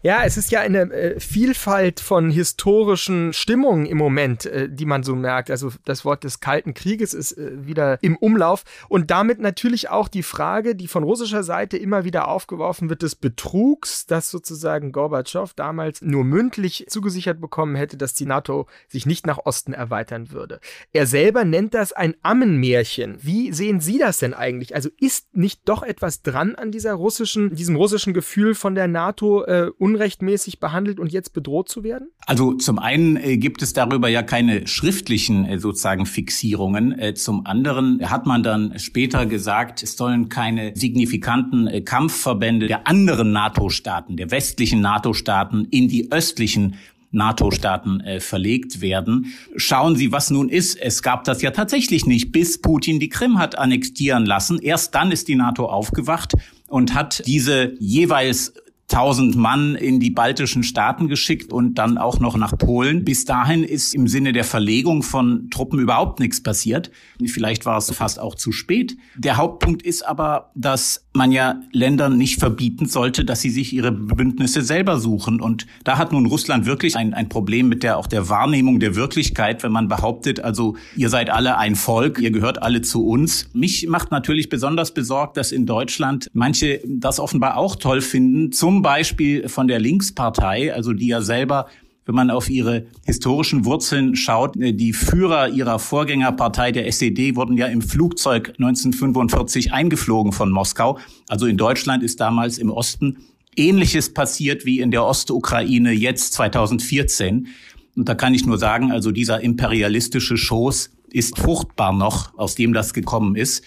Ja, 0.00 0.22
es 0.24 0.36
ist 0.36 0.52
ja 0.52 0.60
eine 0.60 0.92
äh, 0.92 1.18
Vielfalt 1.18 1.98
von 1.98 2.30
historischen 2.30 3.32
Stimmungen 3.32 3.84
im 3.84 3.98
Moment, 3.98 4.46
äh, 4.46 4.68
die 4.68 4.86
man 4.86 5.02
so 5.02 5.16
merkt. 5.16 5.50
Also 5.50 5.72
das 5.84 6.04
Wort 6.04 6.22
des 6.22 6.38
Kalten 6.38 6.72
Krieges 6.72 7.14
ist 7.14 7.32
äh, 7.32 7.66
wieder 7.66 8.00
im 8.00 8.16
Umlauf 8.16 8.62
und 8.88 9.10
damit 9.10 9.40
natürlich 9.40 9.90
auch 9.90 10.06
die 10.06 10.22
Frage, 10.22 10.76
die 10.76 10.86
von 10.86 11.02
russischer 11.02 11.42
Seite 11.42 11.76
immer 11.76 12.04
wieder 12.04 12.28
aufgeworfen 12.28 12.88
wird, 12.90 13.02
des 13.02 13.16
Betrugs, 13.16 14.06
dass 14.06 14.30
sozusagen 14.30 14.92
Gorbatschow 14.92 15.52
damals 15.54 16.00
nur 16.00 16.22
mündlich 16.22 16.86
zugesichert 16.88 17.40
bekommen 17.40 17.74
hätte, 17.74 17.96
dass 17.96 18.14
die 18.14 18.26
NATO 18.26 18.68
sich 18.86 19.04
nicht 19.04 19.26
nach 19.26 19.38
Osten 19.46 19.72
erweitern 19.72 20.30
würde. 20.30 20.60
Er 20.92 21.06
selber 21.06 21.44
nennt 21.44 21.74
das 21.74 21.92
ein 21.92 22.14
Ammenmärchen. 22.22 23.18
Wie 23.20 23.52
sehen 23.52 23.80
Sie 23.80 23.98
das 23.98 24.18
denn 24.18 24.34
eigentlich? 24.34 24.76
Also 24.76 24.90
ist 25.00 25.36
nicht 25.36 25.62
doch 25.64 25.82
etwas 25.82 26.22
dran 26.22 26.54
an 26.54 26.70
dieser 26.70 26.94
russischen, 26.94 27.56
diesem 27.56 27.74
russischen 27.74 28.14
Gefühl 28.14 28.54
von 28.54 28.76
der 28.76 28.86
NATO 28.86 29.42
äh, 29.42 29.72
unrechtmäßig 29.88 30.60
behandelt 30.60 31.00
und 31.00 31.12
jetzt 31.12 31.32
bedroht 31.32 31.68
zu 31.68 31.82
werden? 31.82 32.08
Also 32.26 32.54
zum 32.54 32.78
einen 32.78 33.16
äh, 33.16 33.38
gibt 33.38 33.62
es 33.62 33.72
darüber 33.72 34.08
ja 34.08 34.22
keine 34.22 34.66
schriftlichen 34.66 35.44
äh, 35.46 35.58
sozusagen 35.58 36.04
Fixierungen. 36.04 36.98
Äh, 36.98 37.14
zum 37.14 37.46
anderen 37.46 38.10
hat 38.10 38.26
man 38.26 38.42
dann 38.42 38.78
später 38.78 39.24
gesagt, 39.24 39.82
es 39.82 39.96
sollen 39.96 40.28
keine 40.28 40.72
signifikanten 40.74 41.84
Kampfverbände 41.84 42.66
der 42.66 42.86
anderen 42.86 43.32
NATO-Staaten, 43.32 44.16
der 44.16 44.30
westlichen 44.30 44.80
NATO-Staaten 44.80 45.66
in 45.70 45.88
die 45.88 46.12
östlichen 46.12 46.76
NATO-Staaten 47.10 48.00
äh, 48.00 48.20
verlegt 48.20 48.80
werden. 48.80 49.32
Schauen 49.56 49.96
Sie, 49.96 50.12
was 50.12 50.30
nun 50.30 50.48
ist. 50.48 50.78
Es 50.80 51.02
gab 51.02 51.24
das 51.24 51.40
ja 51.40 51.50
tatsächlich 51.50 52.06
nicht, 52.06 52.32
bis 52.32 52.60
Putin 52.60 53.00
die 53.00 53.08
Krim 53.08 53.38
hat 53.38 53.56
annektieren 53.56 54.26
lassen. 54.26 54.58
Erst 54.58 54.94
dann 54.94 55.10
ist 55.10 55.28
die 55.28 55.36
NATO 55.36 55.66
aufgewacht 55.66 56.34
und 56.68 56.94
hat 56.94 57.22
diese 57.26 57.72
jeweils 57.78 58.52
1000 58.90 59.36
Mann 59.36 59.74
in 59.74 60.00
die 60.00 60.10
baltischen 60.10 60.62
Staaten 60.62 61.08
geschickt 61.08 61.52
und 61.52 61.74
dann 61.74 61.98
auch 61.98 62.20
noch 62.20 62.38
nach 62.38 62.56
Polen. 62.56 63.04
Bis 63.04 63.26
dahin 63.26 63.62
ist 63.62 63.94
im 63.94 64.08
Sinne 64.08 64.32
der 64.32 64.44
Verlegung 64.44 65.02
von 65.02 65.50
Truppen 65.50 65.78
überhaupt 65.78 66.20
nichts 66.20 66.42
passiert. 66.42 66.90
Vielleicht 67.26 67.66
war 67.66 67.76
es 67.76 67.90
fast 67.90 68.18
auch 68.18 68.34
zu 68.34 68.50
spät. 68.50 68.96
Der 69.14 69.36
Hauptpunkt 69.36 69.82
ist 69.82 70.06
aber, 70.06 70.52
dass 70.54 71.04
man 71.12 71.32
ja 71.32 71.60
Ländern 71.70 72.16
nicht 72.16 72.38
verbieten 72.38 72.86
sollte, 72.86 73.26
dass 73.26 73.42
sie 73.42 73.50
sich 73.50 73.74
ihre 73.74 73.92
Bündnisse 73.92 74.62
selber 74.62 74.98
suchen. 74.98 75.40
Und 75.40 75.66
da 75.84 75.98
hat 75.98 76.12
nun 76.12 76.24
Russland 76.24 76.64
wirklich 76.64 76.96
ein, 76.96 77.12
ein 77.12 77.28
Problem 77.28 77.68
mit 77.68 77.82
der 77.82 77.98
auch 77.98 78.06
der 78.06 78.30
Wahrnehmung 78.30 78.80
der 78.80 78.94
Wirklichkeit, 78.94 79.62
wenn 79.62 79.72
man 79.72 79.88
behauptet, 79.88 80.40
also 80.40 80.76
ihr 80.96 81.10
seid 81.10 81.28
alle 81.28 81.58
ein 81.58 81.76
Volk, 81.76 82.20
ihr 82.20 82.30
gehört 82.30 82.62
alle 82.62 82.80
zu 82.80 83.06
uns. 83.06 83.50
Mich 83.52 83.86
macht 83.88 84.10
natürlich 84.10 84.48
besonders 84.48 84.94
besorgt, 84.94 85.36
dass 85.36 85.52
in 85.52 85.66
Deutschland 85.66 86.30
manche 86.32 86.80
das 86.86 87.20
offenbar 87.20 87.58
auch 87.58 87.76
toll 87.76 88.00
finden. 88.00 88.52
Zum 88.52 88.77
Beispiel 88.82 89.48
von 89.48 89.68
der 89.68 89.80
Linkspartei, 89.80 90.72
also 90.72 90.92
die 90.92 91.08
ja 91.08 91.20
selber 91.20 91.66
wenn 92.08 92.14
man 92.14 92.30
auf 92.30 92.48
ihre 92.48 92.86
historischen 93.04 93.66
Wurzeln 93.66 94.16
schaut, 94.16 94.56
äh, 94.56 94.72
die 94.72 94.94
Führer 94.94 95.50
ihrer 95.50 95.78
Vorgängerpartei 95.78 96.72
der 96.72 96.86
SED 96.86 97.36
wurden 97.36 97.58
ja 97.58 97.66
im 97.66 97.82
Flugzeug 97.82 98.54
1945 98.56 99.74
eingeflogen 99.74 100.32
von 100.32 100.50
Moskau. 100.50 100.98
Also 101.28 101.44
in 101.44 101.58
Deutschland 101.58 102.02
ist 102.02 102.18
damals 102.18 102.56
im 102.56 102.70
Osten 102.70 103.18
Ähnliches 103.56 104.14
passiert 104.14 104.64
wie 104.64 104.80
in 104.80 104.90
der 104.90 105.04
Ostukraine 105.04 105.92
jetzt 105.92 106.32
2014. 106.32 107.48
Und 107.94 108.08
da 108.08 108.14
kann 108.14 108.32
ich 108.32 108.46
nur 108.46 108.56
sagen, 108.56 108.90
also 108.90 109.10
dieser 109.10 109.42
imperialistische 109.42 110.38
Schoß 110.38 110.90
ist 111.10 111.36
fruchtbar 111.36 111.92
noch, 111.92 112.38
aus 112.38 112.54
dem 112.54 112.72
das 112.72 112.94
gekommen 112.94 113.36
ist. 113.36 113.62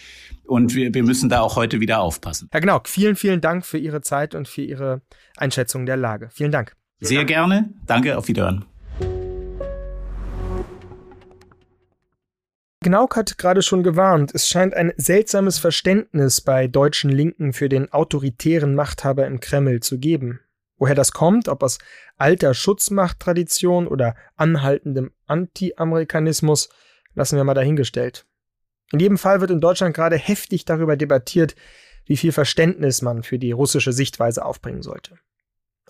Und 0.46 0.76
wir, 0.76 0.94
wir 0.94 1.04
müssen 1.04 1.30
da 1.30 1.42
auch 1.42 1.56
heute 1.56 1.80
wieder 1.80 2.02
aufpassen. 2.02 2.50
Herr 2.52 2.62
Gnauk, 2.62 2.88
vielen, 2.88 3.16
vielen 3.16 3.42
Dank 3.42 3.66
für 3.66 3.78
Ihre 3.78 4.02
Zeit 4.02 4.36
und 4.36 4.48
für 4.48 4.62
Ihre 4.62 5.02
Einschätzung 5.38 5.86
der 5.86 5.98
Lage. 5.98 6.30
Vielen 6.32 6.52
Dank. 6.52 6.76
Sehr 7.00 7.26
gerne. 7.26 7.74
Danke, 7.86 8.18
auf 8.18 8.28
Wiederhören. 8.28 8.66
Gnauk 12.84 13.16
hat 13.16 13.38
gerade 13.38 13.62
schon 13.62 13.84
gewarnt, 13.84 14.32
es 14.34 14.48
scheint 14.48 14.74
ein 14.74 14.92
seltsames 14.98 15.60
Verständnis 15.60 16.42
bei 16.42 16.68
deutschen 16.68 17.12
Linken 17.12 17.54
für 17.54 17.70
den 17.70 17.94
autoritären 17.94 18.74
Machthaber 18.74 19.28
im 19.28 19.40
Kreml 19.40 19.82
zu 19.82 20.00
geben. 20.00 20.40
Woher 20.78 20.96
das 20.96 21.12
kommt, 21.12 21.48
ob 21.48 21.62
aus 21.62 21.78
alter 22.18 22.56
Schutzmachttradition 22.56 23.88
oder 23.88 24.16
anhaltendem 24.36 25.12
Anti-Amerikanismus, 25.28 26.70
lassen 27.14 27.38
wir 27.38 27.44
mal 27.44 27.54
dahingestellt. 27.54 28.26
In 28.92 29.00
jedem 29.00 29.18
Fall 29.18 29.42
wird 29.42 29.52
in 29.52 29.62
Deutschland 29.62 29.96
gerade 29.96 30.18
heftig 30.18 30.66
darüber 30.66 30.98
debattiert, 30.98 31.56
wie 32.06 32.18
viel 32.18 32.32
Verständnis 32.32 33.02
man 33.02 33.24
für 33.24 33.40
die 33.40 33.52
russische 33.52 33.94
Sichtweise 33.94 34.44
aufbringen 34.44 34.82
sollte. 34.82 35.18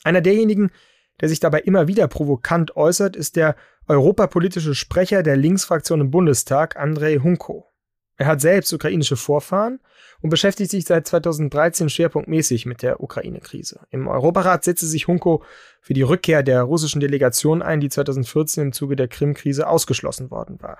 Einer 0.03 0.21
derjenigen, 0.21 0.71
der 1.19 1.29
sich 1.29 1.39
dabei 1.39 1.61
immer 1.61 1.87
wieder 1.87 2.07
provokant 2.07 2.75
äußert, 2.75 3.15
ist 3.15 3.35
der 3.35 3.55
europapolitische 3.87 4.75
Sprecher 4.75 5.23
der 5.23 5.37
Linksfraktion 5.37 6.01
im 6.01 6.11
Bundestag, 6.11 6.75
Andrei 6.75 7.17
Hunko. 7.17 7.71
Er 8.17 8.27
hat 8.27 8.41
selbst 8.41 8.71
ukrainische 8.73 9.17
Vorfahren 9.17 9.79
und 10.21 10.29
beschäftigt 10.29 10.71
sich 10.71 10.85
seit 10.85 11.07
2013 11.07 11.89
schwerpunktmäßig 11.89 12.65
mit 12.65 12.81
der 12.81 13.01
Ukraine-Krise. 13.01 13.81
Im 13.89 14.07
Europarat 14.07 14.63
setzte 14.63 14.85
sich 14.85 15.07
Hunko 15.07 15.43
für 15.81 15.93
die 15.93 16.03
Rückkehr 16.03 16.43
der 16.43 16.63
russischen 16.63 16.99
Delegation 16.99 17.61
ein, 17.61 17.79
die 17.79 17.89
2014 17.89 18.63
im 18.63 18.73
Zuge 18.73 18.95
der 18.95 19.07
Krim-Krise 19.07 19.67
ausgeschlossen 19.67 20.31
worden 20.31 20.61
war. 20.61 20.79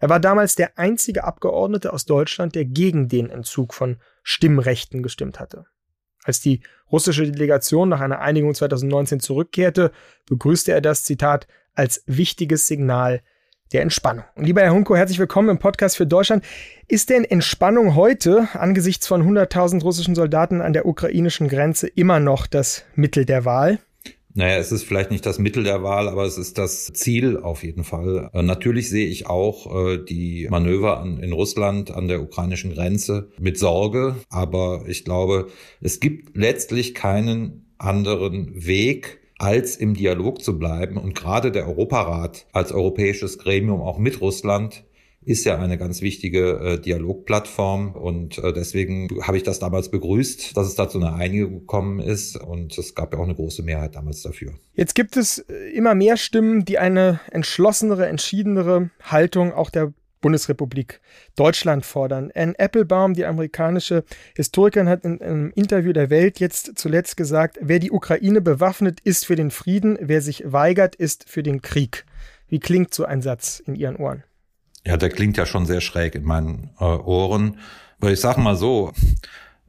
Er 0.00 0.08
war 0.08 0.20
damals 0.20 0.54
der 0.54 0.78
einzige 0.78 1.24
Abgeordnete 1.24 1.92
aus 1.92 2.04
Deutschland, 2.04 2.54
der 2.54 2.64
gegen 2.64 3.08
den 3.08 3.30
Entzug 3.30 3.74
von 3.74 3.98
Stimmrechten 4.22 5.02
gestimmt 5.02 5.40
hatte. 5.40 5.66
Als 6.24 6.40
die 6.40 6.62
russische 6.90 7.30
Delegation 7.30 7.88
nach 7.88 8.00
einer 8.00 8.20
Einigung 8.20 8.54
2019 8.54 9.20
zurückkehrte, 9.20 9.92
begrüßte 10.26 10.72
er 10.72 10.80
das 10.80 11.04
Zitat 11.04 11.46
als 11.74 12.02
wichtiges 12.06 12.66
Signal 12.66 13.22
der 13.72 13.82
Entspannung. 13.82 14.24
Und 14.34 14.44
lieber 14.44 14.62
Herr 14.62 14.72
Hunko, 14.72 14.96
herzlich 14.96 15.18
willkommen 15.18 15.50
im 15.50 15.58
Podcast 15.58 15.96
für 15.96 16.06
Deutschland. 16.06 16.44
Ist 16.88 17.10
denn 17.10 17.24
Entspannung 17.24 17.94
heute 17.94 18.48
angesichts 18.54 19.06
von 19.06 19.22
100.000 19.22 19.82
russischen 19.82 20.14
Soldaten 20.14 20.60
an 20.60 20.72
der 20.72 20.86
ukrainischen 20.86 21.48
Grenze 21.48 21.86
immer 21.88 22.20
noch 22.20 22.46
das 22.46 22.84
Mittel 22.94 23.24
der 23.24 23.44
Wahl? 23.44 23.78
Naja, 24.34 24.58
es 24.58 24.70
ist 24.70 24.84
vielleicht 24.84 25.10
nicht 25.10 25.26
das 25.26 25.40
Mittel 25.40 25.64
der 25.64 25.82
Wahl, 25.82 26.08
aber 26.08 26.24
es 26.24 26.38
ist 26.38 26.58
das 26.58 26.92
Ziel 26.92 27.38
auf 27.38 27.64
jeden 27.64 27.82
Fall. 27.82 28.30
Äh, 28.32 28.42
natürlich 28.42 28.88
sehe 28.88 29.06
ich 29.06 29.26
auch 29.26 29.88
äh, 29.88 29.98
die 29.98 30.46
Manöver 30.48 31.00
an, 31.00 31.18
in 31.18 31.32
Russland 31.32 31.90
an 31.90 32.06
der 32.06 32.22
ukrainischen 32.22 32.72
Grenze 32.72 33.30
mit 33.40 33.58
Sorge, 33.58 34.14
aber 34.30 34.84
ich 34.86 35.04
glaube, 35.04 35.48
es 35.80 35.98
gibt 35.98 36.36
letztlich 36.36 36.94
keinen 36.94 37.66
anderen 37.78 38.64
Weg, 38.66 39.17
als 39.38 39.76
im 39.76 39.94
Dialog 39.94 40.42
zu 40.42 40.58
bleiben. 40.58 40.96
Und 40.96 41.14
gerade 41.14 41.50
der 41.50 41.66
Europarat 41.66 42.46
als 42.52 42.72
europäisches 42.72 43.38
Gremium 43.38 43.80
auch 43.80 43.98
mit 43.98 44.20
Russland 44.20 44.84
ist 45.28 45.44
ja 45.44 45.58
eine 45.58 45.76
ganz 45.76 46.00
wichtige 46.00 46.58
äh, 46.58 46.80
Dialogplattform 46.80 47.92
und 47.92 48.38
äh, 48.38 48.52
deswegen 48.52 49.08
habe 49.22 49.36
ich 49.36 49.42
das 49.42 49.58
damals 49.58 49.90
begrüßt, 49.90 50.56
dass 50.56 50.66
es 50.66 50.74
da 50.74 50.88
zu 50.88 50.98
einer 50.98 51.16
Einigung 51.16 51.60
gekommen 51.60 52.00
ist 52.00 52.36
und 52.36 52.78
es 52.78 52.94
gab 52.94 53.12
ja 53.12 53.18
auch 53.18 53.24
eine 53.24 53.34
große 53.34 53.62
Mehrheit 53.62 53.94
damals 53.94 54.22
dafür. 54.22 54.54
Jetzt 54.74 54.94
gibt 54.94 55.18
es 55.18 55.40
äh, 55.40 55.70
immer 55.74 55.94
mehr 55.94 56.16
Stimmen, 56.16 56.64
die 56.64 56.78
eine 56.78 57.20
entschlossenere, 57.30 58.06
entschiedenere 58.06 58.90
Haltung 59.02 59.52
auch 59.52 59.68
der 59.68 59.92
Bundesrepublik 60.20 61.00
Deutschland 61.36 61.84
fordern. 61.84 62.30
Anne 62.34 62.58
Applebaum, 62.58 63.14
die 63.14 63.24
amerikanische 63.24 64.04
Historikerin, 64.36 64.88
hat 64.88 65.04
in 65.04 65.20
einem 65.20 65.50
Interview 65.54 65.92
der 65.92 66.10
Welt 66.10 66.40
jetzt 66.40 66.72
zuletzt 66.76 67.16
gesagt, 67.16 67.58
wer 67.60 67.78
die 67.78 67.90
Ukraine 67.90 68.40
bewaffnet, 68.40 69.00
ist 69.00 69.26
für 69.26 69.36
den 69.36 69.50
Frieden, 69.50 69.98
wer 70.00 70.20
sich 70.20 70.44
weigert, 70.46 70.94
ist 70.94 71.28
für 71.28 71.42
den 71.42 71.62
Krieg. 71.62 72.04
Wie 72.48 72.60
klingt 72.60 72.94
so 72.94 73.04
ein 73.04 73.22
Satz 73.22 73.62
in 73.64 73.74
Ihren 73.74 73.96
Ohren? 73.96 74.24
Ja, 74.86 74.96
der 74.96 75.10
klingt 75.10 75.36
ja 75.36 75.44
schon 75.44 75.66
sehr 75.66 75.80
schräg 75.80 76.14
in 76.14 76.24
meinen 76.24 76.70
äh, 76.80 76.84
Ohren. 76.84 77.58
Weil 77.98 78.14
ich 78.14 78.20
sage 78.20 78.40
mal 78.40 78.56
so, 78.56 78.92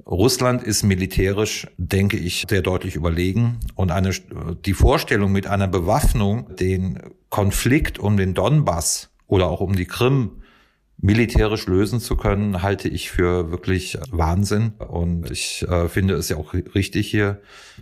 Russland 0.06 0.64
ist 0.64 0.84
militärisch, 0.84 1.68
denke 1.78 2.18
ich, 2.18 2.46
sehr 2.50 2.62
deutlich 2.62 2.96
überlegen. 2.96 3.60
Und 3.76 3.92
eine, 3.92 4.12
die 4.66 4.74
Vorstellung 4.74 5.32
mit 5.32 5.48
einer 5.48 5.68
Bewaffnung, 5.68 6.56
den 6.56 7.00
Konflikt 7.30 8.00
um 8.00 8.18
den 8.18 8.34
Donbass 8.34 9.09
oder 9.30 9.48
auch 9.48 9.62
um 9.62 9.76
die 9.76 9.86
Krim 9.86 10.42
militärisch 10.98 11.66
lösen 11.68 12.02
zu 12.02 12.18
können, 12.18 12.62
halte 12.62 12.90
ich 12.90 13.10
für 13.10 13.52
wirklich 13.52 13.98
Wahnsinn. 14.12 14.74
Und 14.80 15.32
ich 15.32 15.66
äh, 15.70 15.88
finde 15.88 16.16
es 16.16 16.28
ja 16.28 16.36
auch 16.36 16.54
richtig 16.54 17.10
hier, 17.10 17.40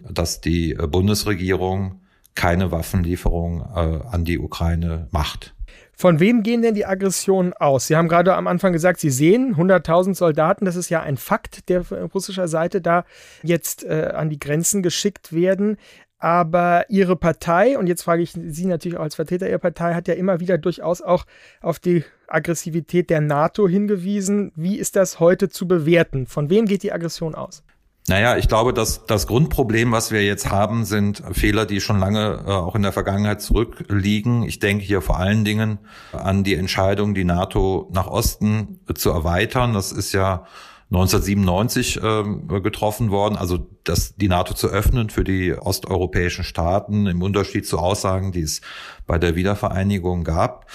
dass 0.08 0.40
die 0.40 0.76
Bundesregierung 0.76 2.02
keine 2.36 2.72
Waffenlieferung 2.72 3.62
äh, 3.62 4.06
an 4.12 4.24
die 4.24 4.38
Ukraine 4.38 5.08
macht. 5.10 5.56
Von 6.00 6.20
wem 6.20 6.44
gehen 6.44 6.62
denn 6.62 6.76
die 6.76 6.86
Aggressionen 6.86 7.54
aus? 7.54 7.88
Sie 7.88 7.96
haben 7.96 8.08
gerade 8.08 8.36
am 8.36 8.46
Anfang 8.46 8.72
gesagt, 8.72 9.00
Sie 9.00 9.10
sehen 9.10 9.56
100.000 9.56 10.14
Soldaten, 10.14 10.66
das 10.66 10.76
ist 10.76 10.92
ja 10.92 11.02
ein 11.02 11.18
Fakt 11.18 11.70
der 11.70 11.90
russischer 12.14 12.48
Seite, 12.48 12.82
da 12.82 13.04
jetzt 13.42 13.84
äh, 13.84 14.12
an 14.14 14.30
die 14.30 14.38
Grenzen 14.38 14.84
geschickt 14.84 15.34
werden. 15.34 15.78
Aber 16.20 16.86
Ihre 16.90 17.16
Partei, 17.16 17.78
und 17.78 17.88
jetzt 17.88 18.02
frage 18.02 18.24
ich 18.24 18.32
Sie 18.32 18.66
natürlich 18.66 18.98
auch 18.98 19.04
als 19.04 19.16
Vertreter 19.16 19.48
Ihrer 19.48 19.60
Partei, 19.60 19.94
hat 19.94 20.08
ja 20.08 20.16
immer 20.16 20.40
wieder 20.40 20.58
durchaus 20.58 21.02
auch 21.02 21.26
auf 21.62 21.80
die 21.80 22.04
Aggressivität 22.28 23.10
der 23.10 23.22
NATO 23.22 23.68
hingewiesen. 23.68 24.52
Wie 24.56 24.78
ist 24.78 24.96
das 24.96 25.20
heute 25.20 25.50
zu 25.50 25.68
bewerten? 25.68 26.26
Von 26.26 26.50
wem 26.50 26.66
geht 26.66 26.84
die 26.84 26.92
Aggression 26.92 27.36
aus? 27.36 27.64
Naja, 28.10 28.38
ich 28.38 28.48
glaube, 28.48 28.74
dass 28.74 29.06
das 29.06 29.28
Grundproblem, 29.28 29.92
was 29.92 30.12
wir 30.12 30.24
jetzt 30.24 30.50
haben, 30.50 30.86
sind 30.86 31.22
Fehler, 31.34 31.66
die 31.66 31.82
schon 31.82 32.00
lange 32.00 32.42
äh, 32.48 32.52
auch 32.52 32.74
in 32.74 32.82
der 32.82 32.94
Vergangenheit 32.94 33.42
zurückliegen. 33.42 34.44
Ich 34.44 34.60
denke 34.60 34.86
hier 34.86 35.02
vor 35.02 35.20
allen 35.20 35.44
Dingen 35.44 35.78
an 36.14 36.46
die 36.46 36.56
Entscheidung, 36.56 37.14
die 37.14 37.26
NATO 37.26 37.90
nach 37.92 38.08
Osten 38.08 38.80
zu 38.96 39.12
erweitern. 39.12 39.74
Das 39.74 39.92
ist 39.92 40.14
ja 40.14 40.46
1997 40.90 42.02
äh, 42.02 42.60
getroffen 42.62 43.12
worden, 43.12 43.36
also 43.36 43.68
das, 43.84 44.16
die 44.16 44.30
NATO 44.30 44.54
zu 44.54 44.68
öffnen 44.68 45.10
für 45.10 45.26
die 45.26 45.54
osteuropäischen 45.54 46.46
Staaten, 46.46 47.08
im 47.08 47.22
Unterschied 47.22 47.68
zu 47.68 47.78
Aussagen, 47.78 48.32
die 48.32 48.42
es 48.42 48.62
bei 49.06 49.18
der 49.18 49.36
Wiedervereinigung 49.36 50.24
gab. 50.24 50.68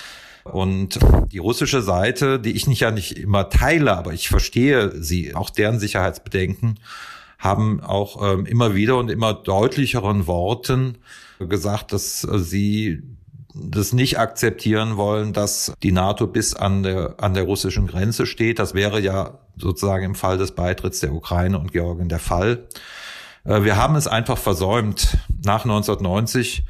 Und 0.44 0.98
die 1.30 1.38
russische 1.38 1.82
Seite, 1.82 2.40
die 2.40 2.52
ich 2.52 2.66
nicht 2.66 2.80
ja 2.80 2.90
nicht 2.90 3.16
immer 3.16 3.48
teile, 3.48 3.96
aber 3.96 4.12
ich 4.12 4.28
verstehe 4.28 5.00
sie, 5.00 5.34
auch 5.34 5.50
deren 5.50 5.78
Sicherheitsbedenken, 5.78 6.80
haben 7.38 7.80
auch 7.80 8.34
ähm, 8.34 8.46
immer 8.46 8.74
wieder 8.74 8.98
und 8.98 9.10
immer 9.10 9.34
deutlicheren 9.34 10.26
Worten 10.26 10.98
gesagt, 11.38 11.92
dass 11.92 12.24
äh, 12.24 12.38
sie 12.38 13.02
das 13.54 13.92
nicht 13.92 14.18
akzeptieren 14.18 14.96
wollen, 14.96 15.32
dass 15.32 15.72
die 15.82 15.92
NATO 15.92 16.26
bis 16.26 16.54
an 16.54 16.82
der, 16.82 17.16
an 17.18 17.34
der 17.34 17.44
russischen 17.44 17.86
Grenze 17.86 18.26
steht. 18.26 18.58
Das 18.58 18.74
wäre 18.74 19.00
ja 19.00 19.38
sozusagen 19.56 20.04
im 20.04 20.14
Fall 20.14 20.38
des 20.38 20.52
Beitritts 20.52 21.00
der 21.00 21.12
Ukraine 21.12 21.58
und 21.58 21.72
Georgien 21.72 22.08
der 22.08 22.18
Fall. 22.18 22.68
Äh, 23.44 23.64
wir 23.64 23.76
haben 23.76 23.96
es 23.96 24.06
einfach 24.06 24.38
versäumt, 24.38 25.18
nach 25.44 25.64
1990 25.64 26.64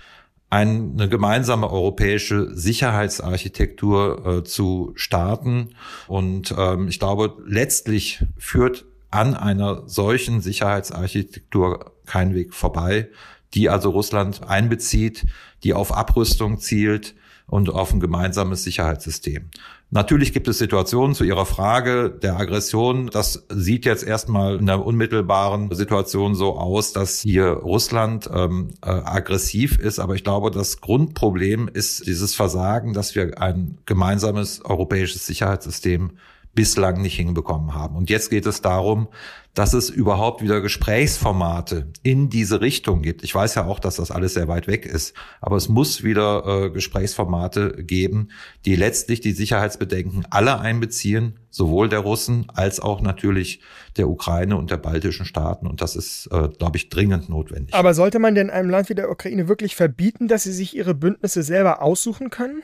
eine 0.51 1.09
gemeinsame 1.09 1.71
europäische 1.71 2.55
Sicherheitsarchitektur 2.55 4.27
äh, 4.27 4.45
zu 4.45 4.93
starten. 4.97 5.71
Und 6.09 6.55
ähm, 6.59 6.89
ich 6.89 6.99
glaube, 6.99 7.37
letztlich 7.47 8.23
führt 8.37 8.85
an 9.11 9.35
einer 9.35 9.89
solchen 9.89 10.43
Sicherheitsarchitektur 10.43 11.93
kein 12.05 12.35
Weg 12.35 12.53
vorbei, 12.53 13.09
die 13.54 13.68
also 13.68 13.90
Russland 13.90 14.49
einbezieht, 14.49 15.26
die 15.64 15.75
auf 15.75 15.94
Abrüstung 15.94 16.59
zielt 16.59 17.14
und 17.47 17.71
auf 17.71 17.92
ein 17.92 18.00
gemeinsames 18.00 18.64
Sicherheitssystem. 18.64 19.50
Natürlich 19.94 20.32
gibt 20.32 20.49
es 20.49 20.56
Situationen 20.56 21.14
zu 21.14 21.23
Ihrer 21.23 21.44
Frage 21.44 22.09
der 22.09 22.38
Aggression. 22.38 23.09
Das 23.09 23.44
sieht 23.50 23.85
jetzt 23.85 24.04
erstmal 24.04 24.56
in 24.56 24.64
der 24.64 24.87
unmittelbaren 24.87 25.75
Situation 25.75 26.35
so 26.35 26.56
aus, 26.56 26.94
dass 26.94 27.21
hier 27.21 27.49
Russland 27.49 28.30
ähm, 28.32 28.71
äh, 28.80 28.88
aggressiv 28.88 29.78
ist. 29.78 29.99
Aber 29.99 30.14
ich 30.14 30.25
glaube, 30.25 30.50
das 30.50 30.80
Grundproblem 30.80 31.68
ist 31.71 32.06
dieses 32.06 32.35
Versagen, 32.35 32.94
dass 32.94 33.14
wir 33.14 33.38
ein 33.38 33.76
gemeinsames 33.85 34.64
europäisches 34.64 35.26
Sicherheitssystem 35.26 36.12
bislang 36.54 37.00
nicht 37.00 37.16
hinbekommen 37.16 37.75
haben. 37.75 37.97
Und 37.97 38.11
jetzt 38.11 38.30
geht 38.30 38.47
es 38.47 38.61
darum, 38.61 39.09
dass 39.54 39.75
es 39.75 39.90
überhaupt 39.90 40.42
wieder 40.42 40.61
Gesprächsformate 40.62 41.88
in 42.02 42.30
diese 42.30 42.61
Richtung 42.62 43.02
gibt. 43.02 43.23
Ich 43.23 43.35
weiß 43.35 43.54
ja 43.54 43.66
auch, 43.66 43.80
dass 43.80 43.97
das 43.97 44.11
alles 44.11 44.35
sehr 44.35 44.49
weit 44.49 44.66
weg 44.66 44.87
ist, 44.87 45.14
aber 45.42 45.56
es 45.56 45.68
muss 45.68 46.02
wieder 46.02 46.44
äh, 46.47 46.71
Gesprächsformate 46.71 47.85
geben, 47.85 48.28
die 48.64 48.76
letztlich 48.76 49.21
die 49.21 49.32
Sicherheitsbedenken 49.32 50.26
aller 50.30 50.61
einbeziehen, 50.61 51.38
sowohl 51.50 51.90
der 51.90 51.99
Russen 51.99 52.47
als 52.54 52.80
auch 52.80 53.02
natürlich 53.02 53.61
der 53.99 54.09
Ukraine 54.09 54.56
und 54.56 54.71
der 54.71 54.78
baltischen 54.78 55.26
Staaten. 55.26 55.66
Und 55.66 55.82
das 55.82 55.97
ist, 55.97 56.28
äh, 56.32 56.49
glaube 56.49 56.78
ich, 56.78 56.88
dringend 56.88 57.28
notwendig. 57.28 57.75
Aber 57.75 57.92
sollte 57.92 58.18
man 58.18 58.35
denn 58.35 58.49
einem 58.49 58.71
Land 58.71 58.88
wie 58.88 58.94
der 58.94 59.11
Ukraine 59.11 59.49
wirklich 59.49 59.76
verbieten, 59.76 60.28
dass 60.28 60.44
sie 60.44 60.52
sich 60.52 60.75
ihre 60.75 60.94
Bündnisse 60.94 61.42
selber 61.42 61.82
aussuchen 61.82 62.30
können? 62.30 62.62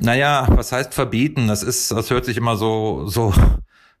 Naja, 0.00 0.46
was 0.50 0.72
heißt 0.72 0.94
verbieten? 0.94 1.48
Das 1.48 1.62
ist, 1.62 1.90
das 1.92 2.10
hört 2.10 2.24
sich 2.24 2.36
immer 2.36 2.56
so, 2.56 3.06
so, 3.06 3.34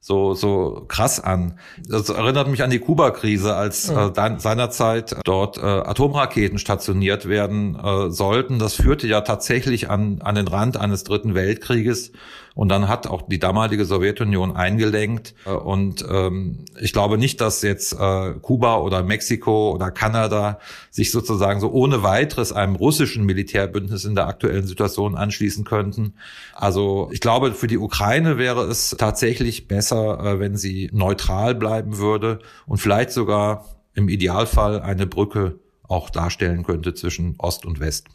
so, 0.00 0.34
so 0.34 0.84
krass 0.88 1.20
an. 1.20 1.58
Das 1.86 2.08
erinnert 2.08 2.48
mich 2.48 2.62
an 2.62 2.70
die 2.70 2.78
Kuba-Krise, 2.78 3.54
als 3.54 3.90
äh, 3.90 4.10
seinerzeit 4.38 5.16
dort 5.24 5.58
äh, 5.58 5.60
Atomraketen 5.60 6.58
stationiert 6.58 7.28
werden 7.28 7.76
äh, 7.76 8.10
sollten. 8.10 8.58
Das 8.58 8.74
führte 8.74 9.06
ja 9.06 9.20
tatsächlich 9.20 9.90
an, 9.90 10.22
an 10.22 10.36
den 10.36 10.48
Rand 10.48 10.78
eines 10.78 11.04
dritten 11.04 11.34
Weltkrieges. 11.34 12.12
Und 12.54 12.68
dann 12.68 12.88
hat 12.88 13.06
auch 13.06 13.22
die 13.22 13.38
damalige 13.38 13.84
Sowjetunion 13.84 14.56
eingelenkt. 14.56 15.34
Äh, 15.46 15.50
und 15.50 16.04
ähm, 16.08 16.64
ich 16.80 16.92
glaube 16.92 17.18
nicht, 17.18 17.40
dass 17.40 17.62
jetzt 17.62 17.92
äh, 17.92 18.34
Kuba 18.40 18.78
oder 18.78 19.02
Mexiko 19.02 19.72
oder 19.72 19.90
Kanada 19.90 20.58
sich 20.90 21.10
sozusagen 21.10 21.60
so 21.60 21.70
ohne 21.70 22.02
weiteres 22.02 22.52
einem 22.52 22.76
russischen 22.76 23.24
Militärbündnis 23.24 24.04
in 24.04 24.14
der 24.14 24.26
aktuellen 24.26 24.66
Situation 24.66 25.16
anschließen 25.16 25.64
könnten. 25.64 26.14
Also 26.54 27.08
ich 27.12 27.20
glaube, 27.20 27.52
für 27.52 27.66
die 27.66 27.78
Ukraine 27.78 28.38
wäre 28.38 28.64
es 28.64 28.96
tatsächlich 28.98 29.68
besser, 29.68 30.20
äh, 30.20 30.38
wenn 30.40 30.56
sie 30.56 30.90
neutral 30.92 31.54
bleiben 31.54 31.98
würde 31.98 32.40
und 32.66 32.78
vielleicht 32.78 33.10
sogar 33.10 33.64
im 33.94 34.08
Idealfall 34.08 34.80
eine 34.80 35.06
Brücke 35.06 35.58
auch 35.82 36.10
darstellen 36.10 36.62
könnte 36.62 36.94
zwischen 36.94 37.34
Ost 37.38 37.66
und 37.66 37.80
West. 37.80 38.06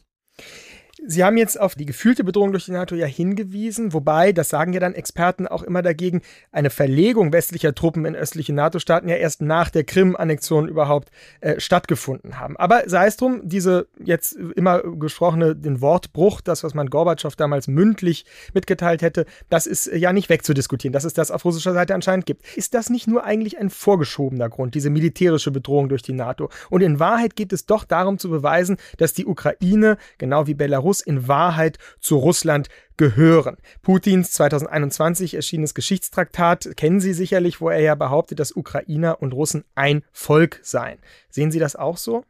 Sie 1.08 1.24
haben 1.24 1.38
jetzt 1.38 1.60
auf 1.60 1.76
die 1.76 1.86
gefühlte 1.86 2.24
Bedrohung 2.24 2.52
durch 2.52 2.66
die 2.66 2.72
NATO 2.72 2.96
ja 2.96 3.06
hingewiesen, 3.06 3.94
wobei, 3.94 4.32
das 4.32 4.50
sagen 4.50 4.74
ja 4.74 4.80
dann 4.80 4.96
Experten 4.96 5.48
auch 5.48 5.62
immer 5.62 5.84
dagegen, 5.84 6.22
eine 6.52 6.72
Verlegung 6.72 7.32
westlicher 7.32 7.76
Truppen 7.76 8.06
in 8.06 8.16
östliche 8.16 8.54
NATO-Staaten 8.54 9.08
ja 9.08 9.16
erst 9.16 9.42
nach 9.42 9.70
der 9.70 9.84
Krim-Annexion 9.84 10.68
überhaupt 10.68 11.10
äh, 11.42 11.60
stattgefunden 11.60 12.40
haben. 12.40 12.58
Aber 12.58 12.84
sei 12.88 13.06
es 13.06 13.18
drum, 13.18 13.42
diese 13.44 13.88
jetzt 14.04 14.34
immer 14.34 14.82
gesprochene, 14.82 15.56
den 15.56 15.80
Wortbruch, 15.82 16.42
das, 16.42 16.64
was 16.64 16.74
man 16.74 16.90
Gorbatschow 16.90 17.36
damals 17.36 17.68
mündlich 17.68 18.26
mitgeteilt 18.54 19.04
hätte, 19.04 19.26
das 19.50 19.68
ist 19.68 19.86
ja 19.88 20.12
nicht 20.12 20.30
wegzudiskutieren, 20.30 20.94
dass 20.94 21.04
es 21.04 21.14
das 21.14 21.30
auf 21.30 21.46
russischer 21.46 21.74
Seite 21.74 21.94
anscheinend 21.94 22.26
gibt. 22.26 22.46
Ist 22.58 22.74
das 22.74 22.90
nicht 22.90 23.08
nur 23.08 23.24
eigentlich 23.24 23.60
ein 23.60 23.70
vorgeschobener 23.70 24.50
Grund, 24.50 24.74
diese 24.74 24.90
militärische 24.90 25.52
Bedrohung 25.52 25.88
durch 25.90 26.02
die 26.02 26.14
NATO? 26.14 26.50
Und 26.72 26.82
in 26.82 27.00
Wahrheit 27.00 27.36
geht 27.36 27.54
es 27.54 27.68
doch 27.68 27.84
darum 27.84 28.18
zu 28.18 28.30
beweisen, 28.30 28.78
dass 28.98 29.14
die 29.14 29.26
Ukraine, 29.26 29.98
genau 30.18 30.48
wie 30.48 30.56
Belarus, 30.56 30.95
Belarus 30.96 31.02
in 31.02 31.28
Wahrheit 31.28 31.78
zu 32.00 32.18
Russland 32.18 32.70
gehören. 32.98 33.58
Putins 33.82 34.32
2021 34.32 35.34
erschienenes 35.34 35.74
Geschichtstraktat 35.74 36.78
kennen 36.78 37.00
Sie 37.00 37.14
sicherlich, 37.14 37.62
wo 37.62 37.70
er 37.70 37.82
ja 37.82 37.96
behauptet, 37.96 38.40
dass 38.40 38.56
Ukrainer 38.56 39.22
und 39.22 39.34
Russen 39.34 39.64
ein 39.76 40.04
Volk 40.12 40.60
seien. 40.64 41.00
Sehen 41.30 41.52
Sie 41.52 41.60
das 41.60 41.76
auch 41.76 41.98
so? 41.98 42.24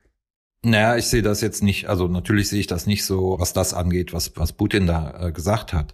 Naja, 0.64 0.98
ich 0.98 1.06
sehe 1.06 1.22
das 1.22 1.42
jetzt 1.42 1.62
nicht, 1.62 1.88
also 1.90 2.08
natürlich 2.08 2.50
sehe 2.50 2.60
ich 2.60 2.66
das 2.66 2.88
nicht 2.88 3.06
so, 3.06 3.36
was 3.38 3.54
das 3.54 3.76
angeht, 3.76 4.14
was, 4.14 4.32
was 4.36 4.52
Putin 4.52 4.88
da 4.88 5.28
äh, 5.28 5.32
gesagt 5.32 5.74
hat. 5.74 5.94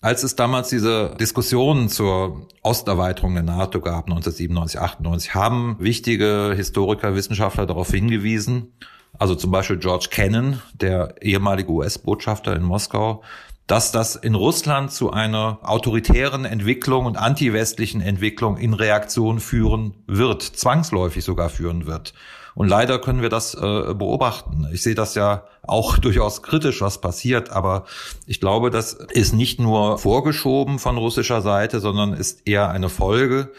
Als 0.00 0.22
es 0.22 0.36
damals 0.36 0.68
diese 0.68 1.16
Diskussionen 1.18 1.88
zur 1.88 2.46
Osterweiterung 2.62 3.34
der 3.34 3.42
NATO 3.42 3.80
gab, 3.80 4.04
1997, 4.04 4.78
98, 4.78 5.34
haben 5.34 5.76
wichtige 5.80 6.52
Historiker, 6.54 7.16
Wissenschaftler 7.16 7.66
darauf 7.66 7.90
hingewiesen, 7.90 8.74
also 9.18 9.34
zum 9.34 9.50
Beispiel 9.50 9.78
George 9.78 10.08
Kennan, 10.10 10.62
der 10.74 11.14
ehemalige 11.22 11.70
US-Botschafter 11.70 12.54
in 12.56 12.62
Moskau, 12.62 13.22
dass 13.66 13.92
das 13.92 14.16
in 14.16 14.34
Russland 14.34 14.92
zu 14.92 15.12
einer 15.12 15.58
autoritären 15.62 16.44
Entwicklung 16.44 17.06
und 17.06 17.16
anti-westlichen 17.16 18.00
Entwicklung 18.00 18.56
in 18.56 18.74
Reaktion 18.74 19.40
führen 19.40 19.94
wird, 20.06 20.42
zwangsläufig 20.42 21.24
sogar 21.24 21.48
führen 21.48 21.86
wird. 21.86 22.12
Und 22.54 22.68
leider 22.68 22.98
können 22.98 23.22
wir 23.22 23.30
das 23.30 23.54
äh, 23.54 23.58
beobachten. 23.94 24.68
Ich 24.72 24.82
sehe 24.82 24.94
das 24.94 25.14
ja 25.14 25.44
auch 25.62 25.96
durchaus 25.98 26.42
kritisch, 26.42 26.80
was 26.80 27.00
passiert, 27.00 27.50
aber 27.50 27.84
ich 28.26 28.40
glaube, 28.40 28.70
das 28.70 28.92
ist 28.92 29.32
nicht 29.32 29.58
nur 29.58 29.98
vorgeschoben 29.98 30.78
von 30.78 30.98
russischer 30.98 31.40
Seite, 31.40 31.80
sondern 31.80 32.12
ist 32.12 32.46
eher 32.46 32.70
eine 32.70 32.88
Folge 32.88 33.52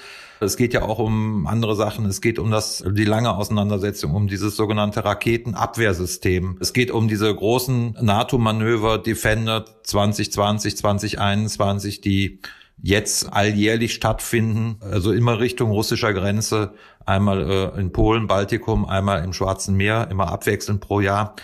es 0.43 0.57
geht 0.57 0.73
ja 0.73 0.83
auch 0.83 0.99
um 0.99 1.47
andere 1.47 1.75
Sachen. 1.75 2.05
Es 2.05 2.21
geht 2.21 2.39
um 2.39 2.51
das, 2.51 2.83
die 2.87 3.05
lange 3.05 3.35
Auseinandersetzung, 3.35 4.13
um 4.13 4.27
dieses 4.27 4.55
sogenannte 4.55 5.03
Raketenabwehrsystem. 5.03 6.57
Es 6.59 6.73
geht 6.73 6.91
um 6.91 7.07
diese 7.07 7.33
großen 7.33 7.97
NATO-Manöver 8.01 8.97
Defender 8.97 9.65
2020, 9.83 10.77
2021, 10.77 12.01
die 12.01 12.39
jetzt 12.81 13.31
alljährlich 13.31 13.93
stattfinden, 13.93 14.77
also 14.81 15.13
immer 15.13 15.39
Richtung 15.39 15.71
russischer 15.71 16.13
Grenze, 16.13 16.73
einmal 17.05 17.49
äh, 17.75 17.79
in 17.79 17.91
Polen, 17.91 18.27
Baltikum, 18.27 18.85
einmal 18.85 19.23
im 19.23 19.33
Schwarzen 19.33 19.75
Meer, 19.75 20.07
immer 20.11 20.29
abwechselnd 20.29 20.81
pro 20.81 20.99
Jahr. 20.99 21.35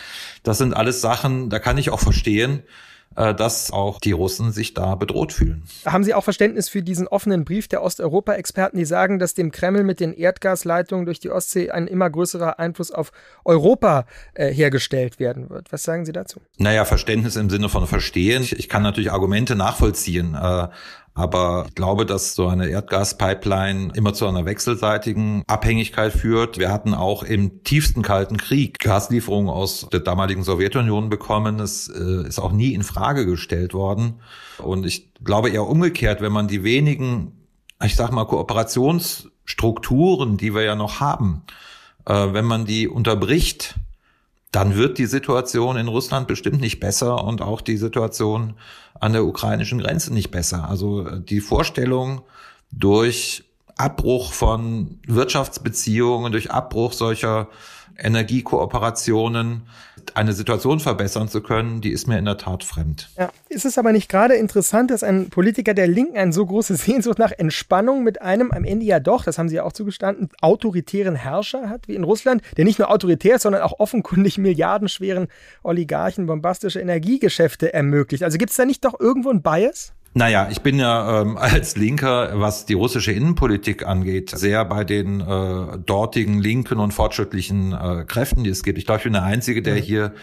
Das 0.43 0.57
sind 0.57 0.75
alles 0.75 1.01
Sachen, 1.01 1.49
da 1.49 1.59
kann 1.59 1.77
ich 1.77 1.91
auch 1.91 1.99
verstehen, 1.99 2.63
dass 3.19 3.71
auch 3.71 3.99
die 3.99 4.13
Russen 4.13 4.51
sich 4.51 4.73
da 4.73 4.95
bedroht 4.95 5.33
fühlen. 5.33 5.63
Haben 5.85 6.03
Sie 6.03 6.13
auch 6.13 6.23
Verständnis 6.23 6.69
für 6.69 6.81
diesen 6.81 7.07
offenen 7.07 7.43
Brief 7.43 7.67
der 7.67 7.83
Osteuropa-Experten, 7.83 8.77
die 8.77 8.85
sagen, 8.85 9.19
dass 9.19 9.33
dem 9.33 9.51
Kreml 9.51 9.83
mit 9.83 9.99
den 9.99 10.13
Erdgasleitungen 10.13 11.05
durch 11.05 11.19
die 11.19 11.29
Ostsee 11.29 11.69
ein 11.69 11.87
immer 11.87 12.09
größerer 12.09 12.59
Einfluss 12.59 12.91
auf 12.91 13.11
Europa 13.43 14.05
äh, 14.33 14.53
hergestellt 14.53 15.19
werden 15.19 15.49
wird? 15.49 15.71
Was 15.71 15.83
sagen 15.83 16.05
Sie 16.05 16.13
dazu? 16.13 16.39
Naja, 16.57 16.85
Verständnis 16.85 17.35
im 17.35 17.49
Sinne 17.49 17.67
von 17.67 17.87
Verstehen. 17.87 18.43
Ich, 18.43 18.57
ich 18.57 18.69
kann 18.69 18.83
natürlich 18.83 19.11
Argumente 19.11 19.55
nachvollziehen. 19.55 20.35
Äh, 20.35 20.67
aber 21.19 21.65
ich 21.67 21.75
glaube, 21.75 22.05
dass 22.05 22.33
so 22.33 22.47
eine 22.47 22.69
Erdgaspipeline 22.69 23.91
immer 23.93 24.13
zu 24.13 24.25
einer 24.25 24.45
wechselseitigen 24.45 25.43
Abhängigkeit 25.47 26.13
führt. 26.13 26.57
Wir 26.57 26.71
hatten 26.71 26.93
auch 26.93 27.23
im 27.23 27.61
tiefsten 27.65 28.03
Kalten 28.03 28.37
Krieg 28.37 28.79
Gaslieferungen 28.79 29.49
aus 29.49 29.89
der 29.91 29.99
damaligen 29.99 30.43
Sowjetunion 30.43 31.09
bekommen. 31.09 31.59
Es 31.59 31.89
äh, 31.89 32.25
ist 32.25 32.39
auch 32.39 32.53
nie 32.53 32.73
in 32.73 32.83
Frage 32.83 33.25
gestellt 33.25 33.73
worden. 33.73 34.21
Und 34.59 34.85
ich 34.85 35.13
glaube 35.21 35.49
eher 35.49 35.67
umgekehrt, 35.67 36.21
wenn 36.21 36.31
man 36.31 36.47
die 36.47 36.63
wenigen, 36.63 37.33
ich 37.83 37.97
sag 37.97 38.13
mal, 38.13 38.23
Kooperations 38.23 39.27
Strukturen, 39.43 40.37
die 40.37 40.55
wir 40.55 40.61
ja 40.61 40.75
noch 40.75 41.01
haben, 41.01 41.41
äh, 42.05 42.13
wenn 42.13 42.45
man 42.45 42.63
die 42.63 42.87
unterbricht, 42.87 43.75
dann 44.51 44.75
wird 44.75 44.97
die 44.97 45.05
Situation 45.05 45.77
in 45.77 45.87
Russland 45.87 46.27
bestimmt 46.27 46.59
nicht 46.59 46.79
besser 46.79 47.23
und 47.23 47.41
auch 47.41 47.61
die 47.61 47.77
Situation 47.77 48.55
an 48.99 49.13
der 49.13 49.25
ukrainischen 49.25 49.79
Grenze 49.79 50.13
nicht 50.13 50.31
besser. 50.31 50.67
Also 50.67 51.07
äh, 51.07 51.21
die 51.21 51.41
Vorstellung, 51.41 52.21
durch 52.71 53.43
Abbruch 53.77 54.33
von 54.33 54.99
Wirtschaftsbeziehungen, 55.07 56.31
durch 56.31 56.51
Abbruch 56.51 56.93
solcher 56.93 57.47
Energiekooperationen 58.03 59.63
eine 60.15 60.33
Situation 60.33 60.79
verbessern 60.79 61.27
zu 61.27 61.41
können, 61.41 61.81
die 61.81 61.91
ist 61.91 62.07
mir 62.07 62.17
in 62.17 62.25
der 62.25 62.37
Tat 62.37 62.63
fremd. 62.63 63.09
Ja, 63.17 63.29
ist 63.49 63.65
es 63.65 63.77
aber 63.77 63.91
nicht 63.91 64.09
gerade 64.09 64.35
interessant, 64.35 64.91
dass 64.91 65.03
ein 65.03 65.29
Politiker 65.29 65.73
der 65.73 65.87
Linken 65.87 66.17
eine 66.17 66.33
so 66.33 66.45
große 66.45 66.75
Sehnsucht 66.75 67.19
nach 67.19 67.31
Entspannung 67.31 68.03
mit 68.03 68.21
einem 68.21 68.51
am 68.51 68.63
Ende 68.63 68.85
ja 68.85 68.99
doch, 68.99 69.23
das 69.23 69.37
haben 69.37 69.49
Sie 69.49 69.55
ja 69.55 69.63
auch 69.63 69.73
zugestanden, 69.73 70.29
autoritären 70.41 71.15
Herrscher 71.15 71.69
hat, 71.69 71.87
wie 71.87 71.95
in 71.95 72.03
Russland, 72.03 72.41
der 72.57 72.65
nicht 72.65 72.79
nur 72.79 72.89
autoritär 72.89 73.35
ist, 73.35 73.43
sondern 73.43 73.61
auch 73.61 73.79
offenkundig 73.79 74.37
milliardenschweren 74.37 75.27
Oligarchen 75.63 76.25
bombastische 76.25 76.79
Energiegeschäfte 76.79 77.73
ermöglicht. 77.73 78.23
Also 78.23 78.37
gibt 78.37 78.51
es 78.51 78.57
da 78.57 78.65
nicht 78.65 78.85
doch 78.85 78.99
irgendwo 78.99 79.29
ein 79.29 79.41
Bias? 79.41 79.93
Naja, 80.13 80.47
ich 80.49 80.61
bin 80.61 80.79
ja 80.79 81.21
ähm, 81.21 81.37
als 81.37 81.75
Linker, 81.75 82.39
was 82.39 82.65
die 82.65 82.73
russische 82.73 83.11
Innenpolitik 83.11 83.85
angeht, 83.85 84.31
sehr 84.31 84.65
bei 84.65 84.83
den 84.83 85.21
äh, 85.21 85.77
dortigen 85.85 86.39
linken 86.39 86.79
und 86.79 86.93
fortschrittlichen 86.93 87.73
äh, 87.73 88.05
Kräften, 88.07 88.43
die 88.43 88.49
es 88.49 88.63
gibt. 88.63 88.77
Ich 88.77 88.85
glaube, 88.85 88.99
ich 88.99 89.03
bin 89.03 89.13
der 89.13 89.23
Einzige, 89.23 89.61
der 89.61 89.75
hier 89.75 90.13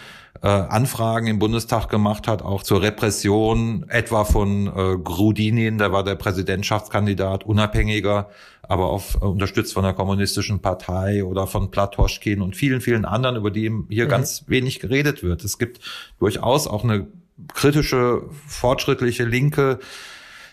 äh, 0.41 0.47
Anfragen 0.47 1.27
im 1.27 1.39
Bundestag 1.39 1.89
gemacht 1.89 2.27
hat, 2.27 2.41
auch 2.41 2.63
zur 2.63 2.81
Repression 2.81 3.85
etwa 3.87 4.25
von 4.25 4.67
äh, 4.67 4.97
Grudinin, 4.97 5.77
der 5.77 5.91
war 5.91 6.03
der 6.03 6.15
Präsidentschaftskandidat, 6.15 7.45
unabhängiger, 7.45 8.29
aber 8.61 8.87
auf, 8.87 9.15
äh, 9.15 9.25
unterstützt 9.25 9.73
von 9.73 9.83
der 9.83 9.93
kommunistischen 9.93 10.59
Partei 10.59 11.23
oder 11.23 11.47
von 11.47 11.71
Platoschkin 11.71 12.41
und 12.41 12.55
vielen, 12.55 12.81
vielen 12.81 13.05
anderen, 13.05 13.37
über 13.37 13.51
die 13.51 13.71
hier 13.89 14.05
mhm. 14.05 14.09
ganz 14.09 14.43
wenig 14.47 14.79
geredet 14.79 15.23
wird. 15.23 15.43
Es 15.43 15.57
gibt 15.57 15.79
durchaus 16.19 16.67
auch 16.67 16.83
eine 16.83 17.07
kritische, 17.53 18.23
fortschrittliche, 18.47 19.23
linke 19.23 19.79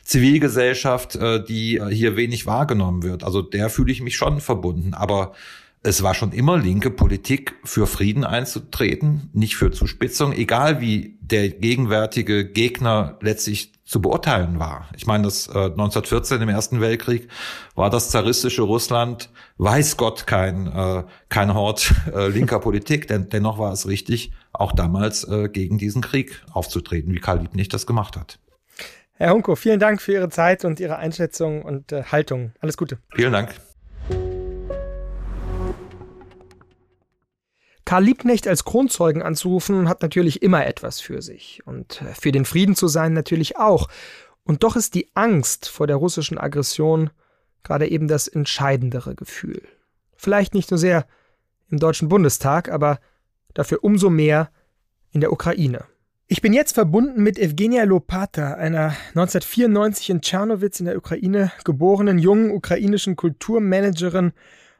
Zivilgesellschaft, 0.02 1.16
äh, 1.16 1.42
die 1.42 1.80
hier 1.90 2.16
wenig 2.16 2.46
wahrgenommen 2.46 3.02
wird. 3.02 3.24
Also 3.24 3.42
der 3.42 3.70
fühle 3.70 3.92
ich 3.92 4.02
mich 4.02 4.16
schon 4.16 4.40
verbunden. 4.40 4.94
Aber 4.94 5.32
es 5.82 6.02
war 6.02 6.14
schon 6.14 6.32
immer 6.32 6.56
linke 6.56 6.90
Politik, 6.90 7.54
für 7.62 7.86
Frieden 7.86 8.24
einzutreten, 8.24 9.28
nicht 9.34 9.56
für 9.56 9.70
Zuspitzung, 9.70 10.32
egal 10.32 10.80
wie 10.80 11.18
der 11.20 11.50
gegenwärtige 11.50 12.50
Gegner 12.50 13.18
letztlich 13.20 13.73
zu 13.84 14.00
beurteilen 14.00 14.58
war. 14.58 14.88
Ich 14.96 15.06
meine, 15.06 15.24
das 15.24 15.46
äh, 15.48 15.52
1914 15.52 16.40
im 16.40 16.48
Ersten 16.48 16.80
Weltkrieg 16.80 17.28
war 17.74 17.90
das 17.90 18.10
zaristische 18.10 18.62
Russland, 18.62 19.30
weiß 19.58 19.96
Gott, 19.96 20.26
kein, 20.26 20.66
äh, 20.66 21.04
kein 21.28 21.54
Hort 21.54 21.92
äh, 22.14 22.28
linker 22.28 22.60
Politik, 22.60 23.08
denn 23.08 23.28
dennoch 23.28 23.58
war 23.58 23.72
es 23.72 23.86
richtig, 23.86 24.32
auch 24.52 24.72
damals 24.72 25.24
äh, 25.24 25.48
gegen 25.48 25.78
diesen 25.78 26.00
Krieg 26.00 26.42
aufzutreten, 26.52 27.12
wie 27.12 27.20
Karl 27.20 27.40
Liebknecht 27.40 27.74
das 27.74 27.86
gemacht 27.86 28.16
hat. 28.16 28.38
Herr 29.16 29.32
Hunko, 29.32 29.54
vielen 29.54 29.78
Dank 29.78 30.02
für 30.02 30.12
Ihre 30.12 30.28
Zeit 30.28 30.64
und 30.64 30.80
Ihre 30.80 30.96
Einschätzung 30.96 31.62
und 31.62 31.92
äh, 31.92 32.04
Haltung. 32.04 32.52
Alles 32.60 32.76
Gute. 32.76 32.98
Vielen 33.14 33.32
Dank. 33.32 33.54
Karl 37.84 38.04
Liebknecht 38.04 38.48
als 38.48 38.64
Kronzeugen 38.64 39.22
anzurufen, 39.22 39.88
hat 39.88 40.02
natürlich 40.02 40.42
immer 40.42 40.66
etwas 40.66 41.00
für 41.00 41.22
sich. 41.22 41.62
Und 41.66 42.02
äh, 42.02 42.14
für 42.14 42.32
den 42.32 42.44
Frieden 42.44 42.76
zu 42.76 42.88
sein 42.88 43.12
natürlich 43.12 43.56
auch. 43.56 43.88
Und 44.42 44.62
doch 44.62 44.76
ist 44.76 44.94
die 44.94 45.08
Angst 45.14 45.68
vor 45.68 45.86
der 45.86 45.96
russischen 45.96 46.38
Aggression 46.38 47.10
gerade 47.62 47.88
eben 47.88 48.08
das 48.08 48.28
entscheidendere 48.28 49.14
Gefühl. 49.14 49.62
Vielleicht 50.16 50.54
nicht 50.54 50.68
so 50.68 50.76
sehr 50.76 51.06
im 51.70 51.78
Deutschen 51.78 52.08
Bundestag, 52.08 52.70
aber 52.70 53.00
dafür 53.54 53.82
umso 53.82 54.10
mehr 54.10 54.50
in 55.10 55.20
der 55.20 55.32
Ukraine. 55.32 55.84
Ich 56.26 56.40
bin 56.40 56.52
jetzt 56.52 56.72
verbunden 56.72 57.22
mit 57.22 57.38
Evgenia 57.38 57.84
Lopata, 57.84 58.54
einer 58.54 58.94
1994 59.10 60.10
in 60.10 60.20
Tschernowitz 60.22 60.80
in 60.80 60.86
der 60.86 60.96
Ukraine 60.96 61.52
geborenen 61.64 62.18
jungen 62.18 62.50
ukrainischen 62.50 63.16
Kulturmanagerin 63.16 64.32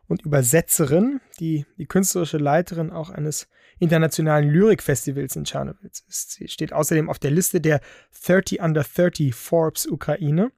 und 0.09 0.23
Übersetzerin, 0.23 1.21
die 1.41 1.67
die 1.79 1.87
künstlerische 1.87 2.39
Leiterin 2.39 2.91
auch 2.91 3.11
eines 3.11 3.49
internationalen 3.79 4.49
Lyrikfestivals 4.51 5.37
in 5.37 5.45
Tschernowitz 5.45 6.05
ist. 6.09 6.33
Sie 6.33 6.49
steht 6.49 6.73
außerdem 6.73 7.09
auf 7.09 7.19
der 7.19 7.31
Liste 7.31 7.61
der 7.61 7.81
30 8.25 8.61
Under 8.61 8.85
30 8.85 9.35
Forbes 9.35 9.87
Ukraine, 9.87 10.53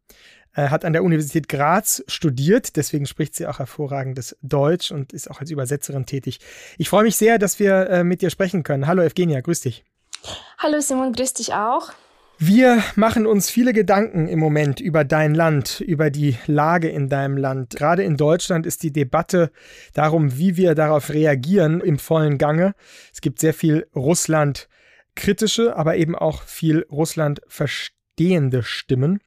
äh, 0.54 0.68
hat 0.68 0.84
an 0.84 0.92
der 0.92 1.04
Universität 1.04 1.48
Graz 1.48 2.02
studiert, 2.06 2.76
deswegen 2.76 3.06
spricht 3.06 3.34
sie 3.34 3.46
auch 3.46 3.58
hervorragendes 3.58 4.36
Deutsch 4.42 4.90
und 4.90 5.12
ist 5.12 5.30
auch 5.30 5.40
als 5.40 5.50
Übersetzerin 5.50 6.06
tätig. 6.06 6.40
Ich 6.78 6.88
freue 6.88 7.04
mich 7.04 7.16
sehr, 7.16 7.38
dass 7.38 7.58
wir 7.58 7.88
äh, 7.88 8.04
mit 8.04 8.22
dir 8.22 8.30
sprechen 8.30 8.62
können. 8.62 8.86
Hallo 8.86 9.02
Evgenia, 9.02 9.40
grüß 9.40 9.60
dich. 9.60 9.84
Hallo 10.58 10.80
Simon, 10.80 11.12
grüß 11.12 11.34
dich 11.34 11.54
auch. 11.54 11.92
Wir 12.38 12.82
machen 12.96 13.26
uns 13.26 13.48
viele 13.48 13.72
Gedanken 13.72 14.28
im 14.28 14.38
Moment 14.38 14.78
über 14.78 15.04
dein 15.04 15.34
Land, 15.34 15.80
über 15.80 16.10
die 16.10 16.36
Lage 16.46 16.88
in 16.88 17.08
deinem 17.08 17.38
Land. 17.38 17.76
Gerade 17.76 18.02
in 18.02 18.18
Deutschland 18.18 18.66
ist 18.66 18.82
die 18.82 18.92
Debatte 18.92 19.50
darum, 19.94 20.36
wie 20.36 20.58
wir 20.58 20.74
darauf 20.74 21.08
reagieren, 21.08 21.80
im 21.80 21.98
vollen 21.98 22.36
Gange. 22.36 22.74
Es 23.10 23.22
gibt 23.22 23.38
sehr 23.38 23.54
viel 23.54 23.86
Russland 23.94 24.68
kritische, 25.14 25.76
aber 25.76 25.96
eben 25.96 26.14
auch 26.14 26.42
viel 26.42 26.86
Russland 26.90 27.40
verstehende 27.48 28.62
Stimmen. 28.62 29.20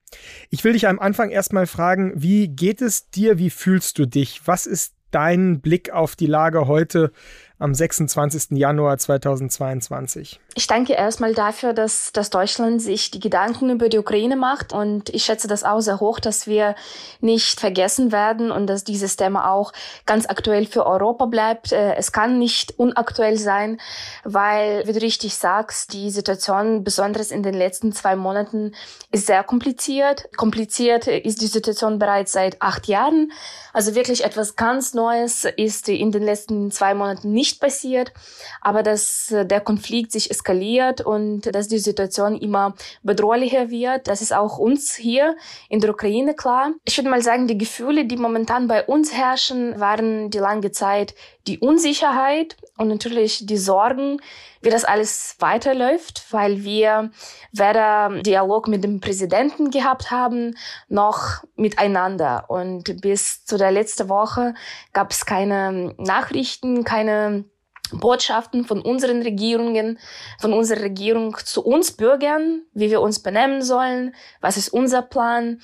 Ich 0.52 0.64
will 0.64 0.74
dich 0.74 0.88
am 0.88 1.00
Anfang 1.00 1.32
erstmal 1.32 1.66
fragen, 1.66 2.14
wie 2.16 2.48
geht 2.48 2.80
es 2.80 3.10
dir, 3.10 3.40
wie 3.40 3.50
fühlst 3.50 3.98
du 3.98 4.06
dich? 4.06 4.42
Was 4.46 4.68
ist 4.68 4.94
dein 5.10 5.62
Blick 5.62 5.90
auf 5.90 6.16
die 6.16 6.28
Lage 6.28 6.68
heute 6.68 7.12
am 7.60 7.74
26. 7.74 8.58
Januar 8.58 8.98
2022? 8.98 10.40
Ich 10.56 10.68
danke 10.68 10.94
erstmal 10.94 11.34
dafür, 11.34 11.74
dass, 11.74 12.12
dass 12.14 12.30
Deutschland 12.30 12.82
sich 12.82 13.12
die 13.12 13.20
Gedanken 13.20 13.70
über 13.70 13.90
die 13.90 13.98
Ukraine 13.98 14.36
macht 14.36 14.74
und 14.74 15.10
ich 15.10 15.26
schätze 15.26 15.48
das 15.48 15.64
auch 15.64 15.82
sehr 15.82 16.00
hoch, 16.00 16.20
dass 16.20 16.48
wir 16.48 16.76
nicht 17.22 17.60
vergessen 17.60 18.12
werden 18.12 18.52
und 18.52 18.68
dass 18.68 18.84
dieses 18.84 19.18
Thema 19.18 19.52
auch 19.52 19.74
ganz 20.06 20.26
aktuell 20.26 20.66
für 20.66 20.86
Europa 20.86 21.26
bleibt. 21.26 21.72
Äh, 21.72 21.96
es 21.96 22.12
kann 22.12 22.40
nicht 22.40 22.80
unaktuell 22.80 23.38
sein, 23.38 23.80
weil, 24.24 24.88
wie 24.88 24.94
du 24.94 25.02
richtig 25.02 25.36
sagst, 25.36 25.94
die 25.94 26.10
Situation, 26.12 26.84
besonders 26.84 27.32
in 27.32 27.44
den 27.44 27.54
letzten 27.54 27.92
zwei 27.92 28.16
Monaten, 28.16 28.74
ist 29.12 29.28
sehr 29.28 29.44
kompliziert. 29.44 30.30
Kompliziert 30.38 31.08
ist 31.08 31.42
die 31.42 31.48
Situation 31.48 32.00
bereits 32.00 32.32
seit 32.32 32.62
acht 32.62 32.88
Jahren. 32.88 33.32
Also 33.74 33.96
wirklich 33.96 34.24
etwas 34.24 34.56
ganz 34.56 34.94
Neues 34.94 35.46
ist 35.58 35.90
in 35.90 36.12
den 36.12 36.24
letzten 36.24 36.72
zwei 36.72 36.94
Monaten 36.94 37.32
nicht 37.32 37.49
nicht 37.50 37.60
passiert, 37.60 38.14
aber 38.62 38.84
dass 38.84 39.32
äh, 39.32 39.46
der 39.46 39.62
Konflikt 39.62 40.12
sich 40.12 40.30
eskaliert 40.30 41.02
und 41.02 41.54
dass 41.54 41.68
die 41.68 41.80
Situation 41.80 42.38
immer 42.38 42.76
bedrohlicher 43.04 43.70
wird. 43.70 44.08
Das 44.08 44.22
ist 44.22 44.34
auch 44.34 44.58
uns 44.58 44.96
hier 44.96 45.36
in 45.70 45.80
der 45.80 45.92
Ukraine 45.92 46.34
klar. 46.34 46.72
Ich 46.86 46.98
würde 46.98 47.10
mal 47.10 47.22
sagen, 47.22 47.48
die 47.48 47.58
Gefühle, 47.58 48.06
die 48.06 48.18
momentan 48.18 48.68
bei 48.68 48.84
uns 48.86 49.14
herrschen, 49.14 49.80
waren 49.80 50.30
die 50.30 50.40
lange 50.40 50.72
Zeit 50.72 51.16
die 51.48 51.60
Unsicherheit 51.60 52.58
und 52.80 52.88
natürlich 52.88 53.46
die 53.46 53.58
Sorgen, 53.58 54.22
wie 54.62 54.70
das 54.70 54.86
alles 54.86 55.36
weiterläuft, 55.40 56.24
weil 56.32 56.64
wir 56.64 57.12
weder 57.52 58.22
Dialog 58.22 58.70
mit 58.70 58.86
dem 58.86 59.02
Präsidenten 59.02 59.70
gehabt 59.70 60.12
haben, 60.12 60.56
noch 60.88 61.44
miteinander. 61.56 62.46
Und 62.48 63.02
bis 63.02 63.44
zu 63.44 63.58
der 63.58 63.72
letzten 63.72 64.08
Woche 64.08 64.54
gab 64.94 65.12
es 65.12 65.26
keine 65.26 65.94
Nachrichten, 65.98 66.86
keine 66.86 67.44
Botschaften 67.92 68.64
von 68.64 68.82
unseren 68.82 69.24
Regierungen, 69.24 70.00
von 70.40 70.54
unserer 70.54 70.84
Regierung 70.84 71.36
zu 71.44 71.66
uns 71.66 71.92
Bürgern, 71.92 72.62
wie 72.74 72.92
wir 72.92 73.02
uns 73.02 73.22
benennen 73.22 73.62
sollen, 73.62 74.16
was 74.40 74.56
ist 74.56 74.70
unser 74.70 75.02
Plan, 75.02 75.60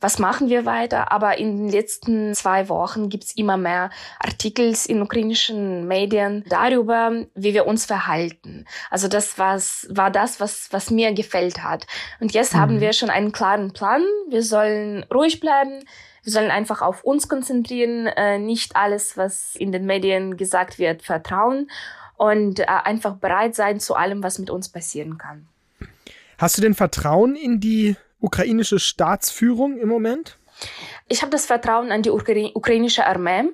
was 0.00 0.18
machen 0.18 0.48
wir 0.48 0.64
weiter? 0.64 1.10
Aber 1.10 1.38
in 1.38 1.56
den 1.56 1.68
letzten 1.68 2.34
zwei 2.34 2.68
Wochen 2.68 3.08
gibt's 3.08 3.34
immer 3.34 3.56
mehr 3.56 3.90
Artikel 4.20 4.74
in 4.86 5.02
ukrainischen 5.02 5.88
Medien 5.88 6.44
darüber, 6.48 7.24
wie 7.34 7.54
wir 7.54 7.66
uns 7.66 7.84
verhalten. 7.84 8.64
Also 8.90 9.08
das 9.08 9.38
was, 9.38 9.88
war 9.90 10.10
das, 10.10 10.38
was, 10.38 10.68
was 10.70 10.90
mir 10.90 11.12
gefällt 11.12 11.64
hat. 11.64 11.86
Und 12.20 12.32
jetzt 12.32 12.54
mhm. 12.54 12.58
haben 12.58 12.80
wir 12.80 12.92
schon 12.92 13.10
einen 13.10 13.32
klaren 13.32 13.72
Plan. 13.72 14.02
Wir 14.28 14.42
sollen 14.42 15.04
ruhig 15.12 15.40
bleiben. 15.40 15.84
Wir 16.22 16.32
sollen 16.32 16.50
einfach 16.50 16.82
auf 16.82 17.02
uns 17.04 17.28
konzentrieren, 17.28 18.06
äh, 18.06 18.38
nicht 18.38 18.76
alles, 18.76 19.16
was 19.16 19.56
in 19.56 19.72
den 19.72 19.86
Medien 19.86 20.36
gesagt 20.36 20.78
wird, 20.78 21.02
vertrauen 21.02 21.70
und 22.16 22.60
äh, 22.60 22.66
einfach 22.66 23.14
bereit 23.16 23.54
sein 23.54 23.80
zu 23.80 23.94
allem, 23.94 24.22
was 24.22 24.38
mit 24.38 24.50
uns 24.50 24.68
passieren 24.68 25.16
kann. 25.16 25.48
Hast 26.36 26.58
du 26.58 26.62
denn 26.62 26.74
Vertrauen 26.74 27.34
in 27.34 27.60
die 27.60 27.96
ukrainische 28.20 28.78
Staatsführung 28.78 29.78
im 29.78 29.88
Moment? 29.88 30.38
Ich 31.08 31.22
habe 31.22 31.30
das 31.30 31.46
Vertrauen 31.46 31.92
an 31.92 32.02
die 32.02 32.10
Ukra 32.10 32.50
ukrainische 32.54 33.06
Armee 33.06 33.44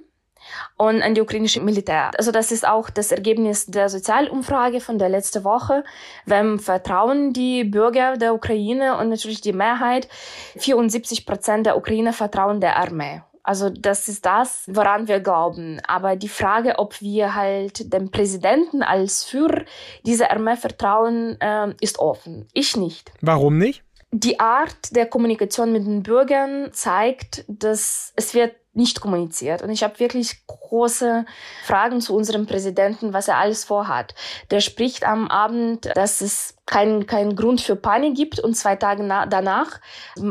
und 0.77 1.03
an 1.03 1.15
die 1.15 1.21
ukrainische 1.21 1.61
Militär. 1.61 2.11
Also 2.17 2.31
das 2.31 2.53
ist 2.53 2.67
auch 2.67 2.91
das 2.91 3.13
Ergebnis 3.13 3.67
der 3.67 3.89
Sozialumfrage 3.89 4.81
von 4.81 4.99
der 4.99 5.09
letzten 5.09 5.45
Woche. 5.45 5.85
Wem 6.27 6.59
vertrauen 6.59 7.33
die 7.33 7.65
Bürger 7.65 8.17
der 8.17 8.35
Ukraine 8.35 8.97
und 8.99 9.09
natürlich 9.09 9.41
die 9.41 9.53
Mehrheit, 9.53 10.09
74 10.57 11.27
Prozent 11.27 11.67
der 11.67 11.77
Ukrainer 11.77 12.13
vertrauen 12.13 12.61
der 12.61 12.77
Armee. 12.77 13.23
Also 13.43 13.69
das 13.69 14.09
ist 14.09 14.25
das, 14.25 14.65
woran 14.69 15.07
wir 15.07 15.21
glauben. 15.21 15.79
Aber 15.87 16.17
die 16.17 16.29
Frage, 16.29 16.79
ob 16.79 17.03
wir 17.03 17.35
halt 17.35 17.93
dem 17.93 18.11
Präsidenten 18.11 18.83
als 18.83 19.23
Führer 19.23 19.65
dieser 20.07 20.31
Armee 20.31 20.57
vertrauen, 20.57 21.39
äh, 21.41 21.75
ist 21.81 21.99
offen. 21.99 22.49
Ich 22.55 22.75
nicht. 22.75 23.13
Warum 23.21 23.59
nicht? 23.59 23.84
Die 24.17 24.39
Art 24.39 24.95
der 24.95 25.07
Kommunikation 25.07 25.73
mit 25.73 25.85
den 25.85 26.05
Bürgern 26.05 26.73
zeigt, 26.73 27.45
dass 27.49 28.13
es 28.15 28.33
wird 28.33 28.55
nicht 28.75 29.01
kommuniziert. 29.01 29.63
Und 29.63 29.71
ich 29.71 29.83
habe 29.83 29.99
wirklich 30.01 30.47
große 30.47 31.25
Fragen 31.65 32.01
zu 32.01 32.15
unserem 32.15 32.47
Präsidenten, 32.47 33.13
was 33.13 33.29
er 33.29 33.39
alles 33.39 33.65
vorhat. 33.65 34.15
Der 34.51 34.61
spricht 34.61 35.07
am 35.07 35.29
Abend, 35.29 35.91
dass 35.95 36.21
es 36.21 36.57
keinen 36.67 37.07
kein 37.07 37.37
Grund 37.37 37.61
für 37.61 37.77
Panik 37.77 38.17
gibt. 38.17 38.41
Und 38.41 38.55
zwei 38.55 38.77
Tage 38.77 39.07
danach 39.29 39.81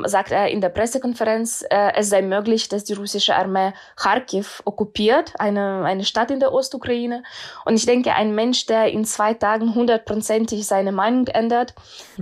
sagt 0.06 0.32
er 0.32 0.49
in 0.49 0.62
der 0.62 0.69
Pressekonferenz, 0.69 1.63
äh, 1.69 1.93
es 1.95 2.10
sei 2.10 2.21
möglich, 2.21 2.69
dass 2.69 2.84
die 2.84 2.93
russische 2.93 3.36
Armee 3.36 3.73
Kharkiv 3.95 4.62
okkupiert, 4.65 5.34
eine, 5.39 5.84
eine 5.86 6.03
Stadt 6.03 6.32
in 6.32 6.39
der 6.39 6.51
Ostukraine. 6.51 7.23
Und 7.65 7.75
ich 7.75 7.86
denke, 7.86 8.13
ein 8.13 8.34
Mensch, 8.34 8.65
der 8.65 8.91
in 8.91 9.06
zwei 9.06 9.34
Tagen 9.34 9.75
hundertprozentig 9.75 10.65
seine 10.65 10.91
Meinung 10.91 11.27
ändert, 11.27 11.75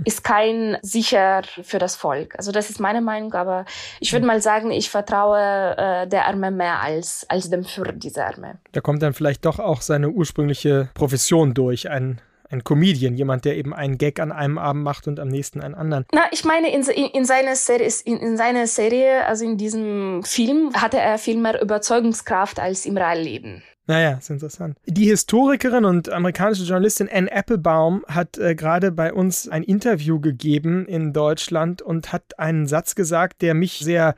ist 0.04 0.24
kein 0.24 0.78
sicher 0.82 1.42
für 1.62 1.78
das 1.78 1.96
Volk. 1.96 2.34
Also 2.36 2.52
das 2.52 2.68
ist 2.68 2.80
meine 2.80 3.00
Meinung, 3.00 3.32
aber 3.34 3.64
ich 4.00 4.12
würde 4.12 4.26
mal 4.26 4.42
sagen, 4.42 4.70
ich 4.70 4.90
vertraue 4.90 5.74
äh, 5.78 6.06
der 6.12 6.26
Armee 6.26 6.50
mehr 6.50 6.80
als, 6.80 7.26
als 7.28 7.50
dem 7.50 7.64
Führer 7.64 7.92
dieser 7.92 8.26
Armee. 8.26 8.54
Da 8.72 8.80
kommt 8.80 9.02
dann 9.02 9.14
vielleicht 9.14 9.44
doch 9.44 9.58
auch 9.58 9.80
seine 9.80 10.10
ursprüngliche 10.10 10.90
Profession 10.94 11.54
durch, 11.54 11.90
ein 11.90 12.20
ein 12.52 12.64
Comedian, 12.64 13.14
jemand, 13.14 13.44
der 13.44 13.56
eben 13.56 13.72
einen 13.72 13.98
Gag 13.98 14.20
an 14.20 14.30
einem 14.30 14.58
Abend 14.58 14.84
macht 14.84 15.08
und 15.08 15.18
am 15.18 15.28
nächsten 15.28 15.60
einen 15.60 15.74
anderen. 15.74 16.04
Na, 16.12 16.24
ich 16.32 16.44
meine, 16.44 16.72
in, 16.72 16.82
in, 16.82 17.06
in 17.06 17.24
seiner 17.24 17.56
Serie, 17.56 17.90
in, 18.04 18.18
in 18.18 18.36
seiner 18.36 18.66
Serie, 18.66 19.26
also 19.26 19.44
in 19.44 19.56
diesem 19.56 20.22
Film, 20.22 20.70
hatte 20.74 20.98
er 20.98 21.18
viel 21.18 21.38
mehr 21.38 21.60
Überzeugungskraft 21.62 22.60
als 22.60 22.84
im 22.84 22.96
Realleben. 22.96 23.62
Naja, 23.86 24.18
ist 24.18 24.30
interessant. 24.30 24.76
Die 24.86 25.06
Historikerin 25.06 25.84
und 25.84 26.08
amerikanische 26.08 26.62
Journalistin 26.62 27.08
Anne 27.12 27.30
Applebaum 27.32 28.04
hat 28.06 28.38
äh, 28.38 28.54
gerade 28.54 28.92
bei 28.92 29.12
uns 29.12 29.48
ein 29.48 29.64
Interview 29.64 30.20
gegeben 30.20 30.86
in 30.86 31.12
Deutschland 31.12 31.82
und 31.82 32.12
hat 32.12 32.38
einen 32.38 32.66
Satz 32.68 32.94
gesagt, 32.94 33.42
der 33.42 33.54
mich 33.54 33.80
sehr 33.80 34.14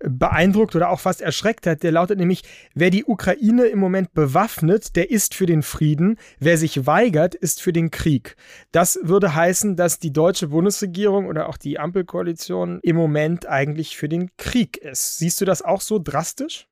beeindruckt 0.00 0.76
oder 0.76 0.90
auch 0.90 1.00
fast 1.00 1.20
erschreckt 1.20 1.66
hat. 1.66 1.82
Der 1.82 1.92
lautet 1.92 2.18
nämlich, 2.18 2.42
wer 2.74 2.90
die 2.90 3.04
Ukraine 3.04 3.64
im 3.66 3.78
Moment 3.78 4.12
bewaffnet, 4.14 4.96
der 4.96 5.10
ist 5.10 5.34
für 5.34 5.46
den 5.46 5.62
Frieden. 5.62 6.18
Wer 6.38 6.58
sich 6.58 6.86
weigert, 6.86 7.34
ist 7.34 7.62
für 7.62 7.72
den 7.72 7.90
Krieg. 7.90 8.36
Das 8.72 8.98
würde 9.02 9.34
heißen, 9.34 9.76
dass 9.76 9.98
die 9.98 10.12
deutsche 10.12 10.48
Bundesregierung 10.48 11.26
oder 11.26 11.48
auch 11.48 11.56
die 11.56 11.78
Ampelkoalition 11.78 12.80
im 12.82 12.96
Moment 12.96 13.46
eigentlich 13.46 13.96
für 13.96 14.08
den 14.08 14.30
Krieg 14.36 14.76
ist. 14.76 15.18
Siehst 15.18 15.40
du 15.40 15.44
das 15.44 15.62
auch 15.62 15.80
so 15.80 15.98
drastisch? 15.98 16.66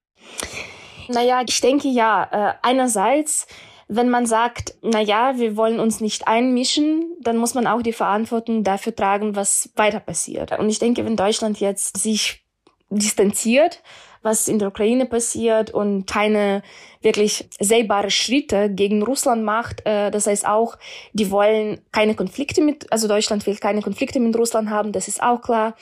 Naja, 1.08 1.42
ich 1.46 1.60
denke 1.60 1.88
ja. 1.88 2.28
Äh, 2.32 2.54
einerseits 2.62 3.46
wenn 3.88 4.10
man 4.10 4.26
sagt, 4.26 4.74
na 4.82 5.00
ja, 5.00 5.38
wir 5.38 5.56
wollen 5.56 5.78
uns 5.78 6.00
nicht 6.00 6.26
einmischen, 6.26 7.16
dann 7.20 7.36
muss 7.36 7.54
man 7.54 7.66
auch 7.66 7.82
die 7.82 7.92
Verantwortung 7.92 8.64
dafür 8.64 8.94
tragen, 8.94 9.36
was 9.36 9.70
weiter 9.76 10.00
passiert. 10.00 10.58
Und 10.58 10.68
ich 10.68 10.80
denke, 10.80 11.04
wenn 11.04 11.16
Deutschland 11.16 11.60
jetzt 11.60 11.96
sich 11.96 12.45
distanziert, 12.90 13.82
was 14.22 14.48
in 14.48 14.58
der 14.58 14.68
Ukraine 14.68 15.06
passiert 15.06 15.70
und 15.70 16.06
keine 16.06 16.62
wirklich 17.00 17.48
sehbare 17.60 18.10
Schritte 18.10 18.70
gegen 18.70 19.02
Russland 19.02 19.44
macht. 19.44 19.86
Äh, 19.86 20.10
das 20.10 20.26
heißt 20.26 20.46
auch, 20.46 20.76
die 21.12 21.30
wollen 21.30 21.80
keine 21.92 22.14
Konflikte 22.14 22.60
mit, 22.60 22.90
also 22.92 23.08
Deutschland 23.08 23.46
will 23.46 23.56
keine 23.56 23.82
Konflikte 23.82 24.20
mit 24.20 24.36
Russland 24.36 24.70
haben, 24.70 24.92
das 24.92 25.08
ist 25.08 25.22
auch 25.22 25.42
klar. 25.42 25.76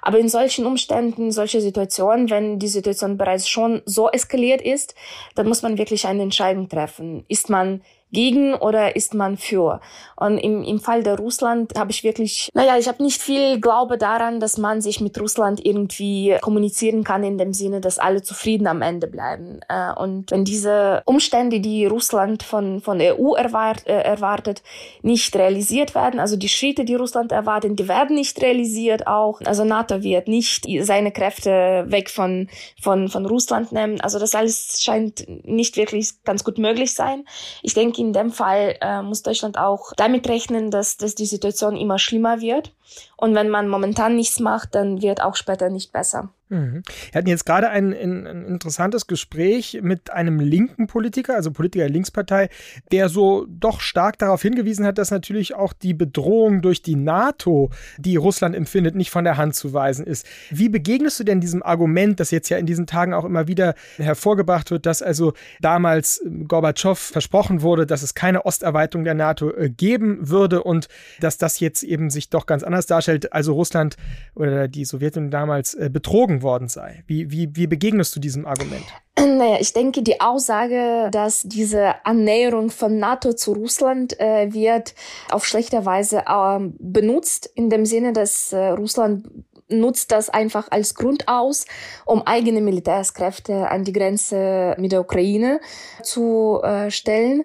Aber 0.00 0.18
in 0.18 0.28
solchen 0.28 0.64
Umständen, 0.64 1.32
solche 1.32 1.60
Situationen, 1.60 2.30
wenn 2.30 2.58
die 2.58 2.68
Situation 2.68 3.18
bereits 3.18 3.48
schon 3.48 3.82
so 3.84 4.08
eskaliert 4.08 4.62
ist, 4.62 4.94
dann 5.34 5.48
muss 5.48 5.62
man 5.62 5.76
wirklich 5.76 6.06
eine 6.06 6.22
Entscheidung 6.22 6.68
treffen. 6.68 7.24
Ist 7.28 7.50
man 7.50 7.82
gegen 8.12 8.54
oder 8.54 8.96
ist 8.96 9.14
man 9.14 9.36
für? 9.36 9.80
Und 10.16 10.38
im, 10.38 10.64
im 10.64 10.80
Fall 10.80 11.02
der 11.02 11.16
Russland 11.16 11.72
habe 11.78 11.90
ich 11.90 12.04
wirklich, 12.04 12.50
naja, 12.54 12.76
ich 12.78 12.88
habe 12.88 13.02
nicht 13.02 13.20
viel 13.20 13.60
Glaube 13.60 13.98
daran, 13.98 14.40
dass 14.40 14.58
man 14.58 14.80
sich 14.80 15.00
mit 15.00 15.20
Russland 15.20 15.64
irgendwie 15.64 16.36
kommunizieren 16.40 17.04
kann 17.04 17.22
in 17.22 17.38
dem 17.38 17.52
Sinne, 17.52 17.80
dass 17.80 17.98
alle 17.98 18.22
zufrieden 18.22 18.66
am 18.66 18.82
Ende 18.82 19.06
bleiben. 19.06 19.60
Äh, 19.68 19.92
und 19.92 20.30
wenn 20.30 20.44
diese 20.44 21.02
Umstände, 21.04 21.60
die 21.60 21.86
Russland 21.86 22.42
von, 22.42 22.80
von 22.80 23.00
EU 23.00 23.34
erwart, 23.34 23.86
äh, 23.86 24.00
erwartet, 24.00 24.62
nicht 25.02 25.36
realisiert 25.36 25.94
werden, 25.94 26.20
also 26.20 26.36
die 26.36 26.48
Schritte, 26.48 26.84
die 26.84 26.94
Russland 26.94 27.32
erwartet, 27.32 27.78
die 27.78 27.88
werden 27.88 28.16
nicht 28.16 28.40
realisiert 28.42 29.06
auch. 29.06 29.40
Also 29.44 29.64
NATO 29.64 30.02
wird 30.02 30.28
nicht 30.28 30.66
seine 30.80 31.12
Kräfte 31.12 31.84
weg 31.88 32.10
von, 32.10 32.48
von, 32.80 33.08
von 33.08 33.26
Russland 33.26 33.72
nehmen. 33.72 34.00
Also 34.00 34.18
das 34.18 34.34
alles 34.34 34.82
scheint 34.82 35.26
nicht 35.44 35.76
wirklich 35.76 36.24
ganz 36.24 36.44
gut 36.44 36.58
möglich 36.58 36.94
sein. 36.94 37.24
Ich 37.62 37.74
denke, 37.74 37.97
in 37.98 38.12
dem 38.12 38.30
Fall 38.30 38.76
äh, 38.80 39.02
muss 39.02 39.22
Deutschland 39.22 39.58
auch 39.58 39.92
damit 39.96 40.28
rechnen, 40.28 40.70
dass, 40.70 40.96
dass 40.96 41.14
die 41.14 41.26
Situation 41.26 41.76
immer 41.76 41.98
schlimmer 41.98 42.40
wird. 42.40 42.72
Und 43.16 43.34
wenn 43.34 43.48
man 43.48 43.68
momentan 43.68 44.16
nichts 44.16 44.40
macht, 44.40 44.74
dann 44.74 45.02
wird 45.02 45.22
auch 45.22 45.36
später 45.36 45.70
nicht 45.70 45.92
besser. 45.92 46.30
Mhm. 46.50 46.82
Wir 47.12 47.18
hatten 47.18 47.28
jetzt 47.28 47.44
gerade 47.44 47.68
ein, 47.68 47.92
ein, 47.92 48.26
ein, 48.26 48.44
interessantes 48.46 49.06
Gespräch 49.06 49.80
mit 49.82 50.10
einem 50.10 50.40
linken 50.40 50.86
Politiker, 50.86 51.34
also 51.34 51.50
Politiker 51.50 51.84
der 51.84 51.92
Linkspartei, 51.92 52.48
der 52.90 53.08
so 53.08 53.46
doch 53.48 53.80
stark 53.80 54.18
darauf 54.18 54.40
hingewiesen 54.40 54.86
hat, 54.86 54.98
dass 54.98 55.10
natürlich 55.10 55.54
auch 55.54 55.72
die 55.72 55.92
Bedrohung 55.92 56.62
durch 56.62 56.82
die 56.82 56.96
NATO, 56.96 57.70
die 57.98 58.16
Russland 58.16 58.56
empfindet, 58.56 58.94
nicht 58.94 59.10
von 59.10 59.24
der 59.24 59.36
Hand 59.36 59.56
zu 59.56 59.74
weisen 59.74 60.06
ist. 60.06 60.26
Wie 60.50 60.68
begegnest 60.68 61.20
du 61.20 61.24
denn 61.24 61.40
diesem 61.40 61.62
Argument, 61.62 62.18
das 62.18 62.30
jetzt 62.30 62.48
ja 62.48 62.56
in 62.56 62.66
diesen 62.66 62.86
Tagen 62.86 63.12
auch 63.12 63.24
immer 63.24 63.46
wieder 63.46 63.74
hervorgebracht 63.96 64.70
wird, 64.70 64.86
dass 64.86 65.02
also 65.02 65.34
damals 65.60 66.22
Gorbatschow 66.46 66.98
versprochen 66.98 67.60
wurde, 67.60 67.86
dass 67.86 68.02
es 68.02 68.14
keine 68.14 68.46
Osterweiterung 68.46 69.04
der 69.04 69.14
NATO 69.14 69.50
äh, 69.50 69.68
geben 69.68 70.30
würde 70.30 70.62
und 70.62 70.88
dass 71.20 71.36
das 71.36 71.60
jetzt 71.60 71.82
eben 71.82 72.08
sich 72.08 72.30
doch 72.30 72.46
ganz 72.46 72.62
anders 72.62 72.77
darstellt, 72.86 73.32
also 73.32 73.52
Russland 73.52 73.96
oder 74.34 74.68
die 74.68 74.84
Sowjetunion 74.84 75.30
damals 75.30 75.74
äh, 75.74 75.90
betrogen 75.92 76.42
worden 76.42 76.68
sei. 76.68 77.02
Wie, 77.06 77.30
wie, 77.30 77.54
wie 77.54 77.66
begegnest 77.66 78.14
du 78.16 78.20
diesem 78.20 78.46
Argument? 78.46 78.84
Naja, 79.18 79.56
ich 79.60 79.72
denke, 79.72 80.02
die 80.02 80.20
Aussage, 80.20 81.08
dass 81.10 81.42
diese 81.42 81.94
Annäherung 82.04 82.70
von 82.70 82.98
NATO 82.98 83.32
zu 83.32 83.52
Russland 83.52 84.18
äh, 84.20 84.52
wird 84.52 84.94
auf 85.30 85.44
schlechte 85.44 85.84
Weise 85.84 86.24
äh, 86.26 86.58
benutzt, 86.78 87.50
in 87.54 87.68
dem 87.68 87.84
Sinne, 87.84 88.12
dass 88.12 88.52
äh, 88.52 88.68
Russland 88.68 89.26
nutzt 89.68 90.12
das 90.12 90.30
einfach 90.30 90.68
als 90.70 90.94
Grund 90.94 91.28
aus, 91.28 91.66
um 92.04 92.22
eigene 92.22 92.60
Militärskräfte 92.60 93.68
an 93.68 93.84
die 93.84 93.92
Grenze 93.92 94.74
mit 94.78 94.92
der 94.92 95.00
Ukraine 95.00 95.60
zu 96.02 96.60
äh, 96.62 96.90
stellen. 96.90 97.44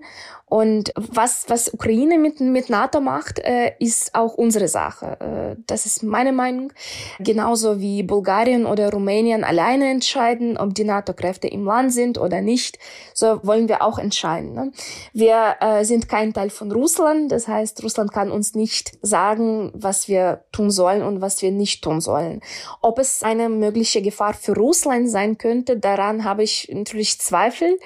Und 0.54 0.94
was, 0.96 1.46
was 1.48 1.74
Ukraine 1.74 2.20
mit, 2.20 2.40
mit 2.40 2.70
NATO 2.70 3.02
macht, 3.02 3.40
äh, 3.40 3.72
ist 3.80 4.14
auch 4.14 4.36
unsere 4.36 4.68
Sache. 4.68 5.18
Äh, 5.20 5.62
das 5.66 5.88
ist 5.88 6.04
meine 6.04 6.32
Meinung. 6.32 6.72
Genauso 7.18 7.80
wie 7.80 8.04
Bulgarien 8.04 8.68
oder 8.68 8.92
Rumänien 8.92 9.44
alleine 9.44 9.90
entscheiden, 9.90 10.56
ob 10.56 10.76
die 10.76 10.84
NATO-Kräfte 10.84 11.48
im 11.48 11.66
Land 11.66 11.92
sind 11.92 12.20
oder 12.20 12.42
nicht, 12.42 12.78
so 13.16 13.40
wollen 13.42 13.68
wir 13.68 13.82
auch 13.82 13.98
entscheiden. 13.98 14.54
Ne? 14.54 14.72
Wir 15.12 15.56
äh, 15.60 15.86
sind 15.86 16.08
kein 16.08 16.36
Teil 16.36 16.52
von 16.52 16.72
Russland. 16.72 17.32
Das 17.32 17.48
heißt, 17.48 17.84
Russland 17.84 18.14
kann 18.14 18.30
uns 18.30 18.54
nicht 18.54 18.92
sagen, 19.02 19.72
was 19.74 20.08
wir 20.08 20.44
tun 20.52 20.70
sollen 20.70 21.02
und 21.02 21.20
was 21.20 21.42
wir 21.42 21.50
nicht 21.50 21.84
tun 21.84 22.00
sollen. 22.00 22.42
Ob 22.84 23.00
es 23.00 23.24
eine 23.24 23.50
mögliche 23.50 24.04
Gefahr 24.04 24.36
für 24.36 24.54
Russland 24.54 25.10
sein 25.10 25.40
könnte, 25.40 25.78
daran 25.78 26.24
habe 26.24 26.44
ich 26.44 26.70
natürlich 26.72 27.20
Zweifel 27.20 27.80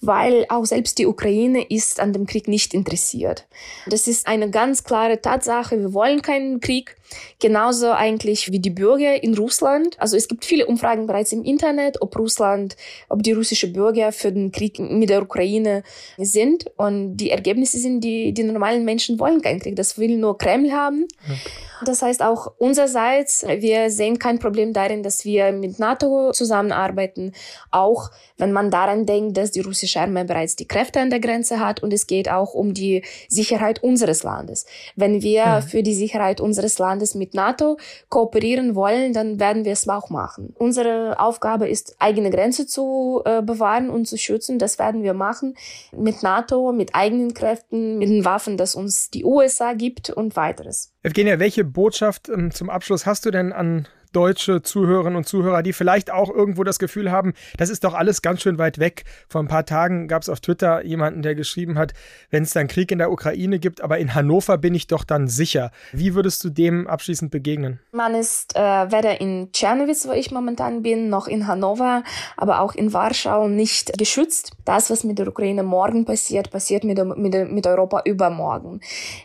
weil 0.00 0.46
auch 0.48 0.64
selbst 0.64 0.98
die 0.98 1.06
Ukraine 1.06 1.64
ist 1.68 1.98
an 1.98 2.12
dem 2.12 2.26
Krieg 2.26 2.46
nicht 2.46 2.72
interessiert. 2.72 3.46
Das 3.86 4.06
ist 4.06 4.26
eine 4.28 4.50
ganz 4.50 4.84
klare 4.84 5.20
Tatsache. 5.20 5.78
Wir 5.78 5.92
wollen 5.92 6.22
keinen 6.22 6.60
Krieg. 6.60 6.96
Genauso 7.40 7.90
eigentlich 7.90 8.52
wie 8.52 8.60
die 8.60 8.70
Bürger 8.70 9.22
in 9.22 9.34
Russland. 9.36 9.98
Also 9.98 10.16
es 10.16 10.28
gibt 10.28 10.44
viele 10.44 10.66
Umfragen 10.66 11.06
bereits 11.06 11.32
im 11.32 11.42
Internet, 11.42 12.00
ob 12.02 12.16
Russland, 12.18 12.76
ob 13.08 13.22
die 13.22 13.32
russische 13.32 13.72
Bürger 13.72 14.12
für 14.12 14.30
den 14.30 14.52
Krieg 14.52 14.78
mit 14.78 15.08
der 15.08 15.22
Ukraine 15.22 15.82
sind. 16.18 16.70
Und 16.76 17.16
die 17.16 17.30
Ergebnisse 17.30 17.78
sind, 17.78 18.02
die, 18.02 18.32
die 18.32 18.44
normalen 18.44 18.84
Menschen 18.84 19.18
wollen 19.18 19.42
keinen 19.42 19.60
Krieg. 19.60 19.74
Das 19.74 19.98
will 19.98 20.16
nur 20.16 20.38
Kreml 20.38 20.72
haben. 20.72 21.08
Okay. 21.24 21.67
Das 21.84 22.02
heißt 22.02 22.22
auch 22.22 22.52
unsererseits, 22.58 23.44
wir 23.46 23.90
sehen 23.90 24.18
kein 24.18 24.38
Problem 24.38 24.72
darin, 24.72 25.02
dass 25.02 25.24
wir 25.24 25.52
mit 25.52 25.78
NATO 25.78 26.32
zusammenarbeiten, 26.32 27.32
auch 27.70 28.10
wenn 28.36 28.52
man 28.52 28.70
daran 28.70 29.06
denkt, 29.06 29.36
dass 29.36 29.50
die 29.50 29.60
russische 29.60 30.00
Armee 30.00 30.24
bereits 30.24 30.56
die 30.56 30.66
Kräfte 30.66 31.00
an 31.00 31.10
der 31.10 31.20
Grenze 31.20 31.60
hat 31.60 31.82
und 31.82 31.92
es 31.92 32.06
geht 32.06 32.30
auch 32.30 32.54
um 32.54 32.74
die 32.74 33.02
Sicherheit 33.28 33.82
unseres 33.82 34.22
Landes. 34.22 34.66
Wenn 34.96 35.22
wir 35.22 35.32
ja. 35.32 35.60
für 35.60 35.82
die 35.82 35.94
Sicherheit 35.94 36.40
unseres 36.40 36.78
Landes 36.78 37.14
mit 37.14 37.34
NATO 37.34 37.78
kooperieren 38.08 38.74
wollen, 38.74 39.12
dann 39.12 39.40
werden 39.40 39.64
wir 39.64 39.72
es 39.72 39.88
auch 39.88 40.10
machen. 40.10 40.54
Unsere 40.58 41.18
Aufgabe 41.18 41.68
ist, 41.68 41.96
eigene 41.98 42.30
Grenze 42.30 42.66
zu 42.66 43.22
äh, 43.24 43.42
bewahren 43.42 43.90
und 43.90 44.06
zu 44.06 44.18
schützen. 44.18 44.58
Das 44.58 44.78
werden 44.78 45.02
wir 45.02 45.14
machen 45.14 45.54
mit 45.96 46.22
NATO, 46.22 46.72
mit 46.72 46.94
eigenen 46.94 47.34
Kräften, 47.34 47.98
mit 47.98 48.08
den 48.08 48.24
Waffen, 48.24 48.56
das 48.56 48.74
uns 48.74 49.10
die 49.10 49.24
USA 49.24 49.72
gibt 49.72 50.10
und 50.10 50.36
weiteres. 50.36 50.92
Evgenia, 51.02 51.38
welche 51.38 51.64
Botschaft 51.64 52.28
ähm, 52.28 52.50
zum 52.50 52.70
Abschluss 52.70 53.06
hast 53.06 53.24
du 53.24 53.30
denn 53.30 53.52
an 53.52 53.86
deutsche 54.12 54.62
Zuhörerinnen 54.62 55.16
und 55.16 55.28
Zuhörer, 55.28 55.62
die 55.62 55.72
vielleicht 55.72 56.10
auch 56.10 56.30
irgendwo 56.30 56.64
das 56.64 56.78
Gefühl 56.78 57.10
haben, 57.10 57.34
das 57.56 57.70
ist 57.70 57.84
doch 57.84 57.94
alles 57.94 58.22
ganz 58.22 58.42
schön 58.42 58.58
weit 58.58 58.78
weg. 58.78 59.04
Vor 59.28 59.42
ein 59.42 59.48
paar 59.48 59.66
Tagen 59.66 60.08
gab 60.08 60.22
es 60.22 60.28
auf 60.28 60.40
Twitter 60.40 60.84
jemanden, 60.84 61.22
der 61.22 61.34
geschrieben 61.34 61.78
hat, 61.78 61.92
wenn 62.30 62.42
es 62.42 62.52
dann 62.52 62.68
Krieg 62.68 62.90
in 62.90 62.98
der 62.98 63.10
Ukraine 63.10 63.58
gibt, 63.58 63.80
aber 63.80 63.98
in 63.98 64.14
Hannover 64.14 64.58
bin 64.58 64.74
ich 64.74 64.86
doch 64.86 65.04
dann 65.04 65.28
sicher. 65.28 65.70
Wie 65.92 66.14
würdest 66.14 66.42
du 66.44 66.50
dem 66.50 66.86
abschließend 66.86 67.30
begegnen? 67.30 67.80
Man 67.92 68.14
ist 68.14 68.56
äh, 68.56 68.60
weder 68.60 69.20
in 69.20 69.50
Tschernowitz, 69.52 70.06
wo 70.06 70.12
ich 70.12 70.30
momentan 70.30 70.82
bin, 70.82 71.08
noch 71.08 71.26
in 71.26 71.46
Hannover, 71.46 72.02
aber 72.36 72.60
auch 72.60 72.74
in 72.74 72.92
Warschau 72.92 73.48
nicht 73.48 73.96
geschützt. 73.98 74.52
Das, 74.64 74.90
was 74.90 75.04
mit 75.04 75.18
der 75.18 75.28
Ukraine 75.28 75.62
morgen 75.62 76.04
passiert, 76.04 76.50
passiert 76.50 76.84
mit, 76.84 76.98
mit, 77.16 77.50
mit 77.50 77.66
Europa 77.66 78.02
übermorgen. 78.04 78.80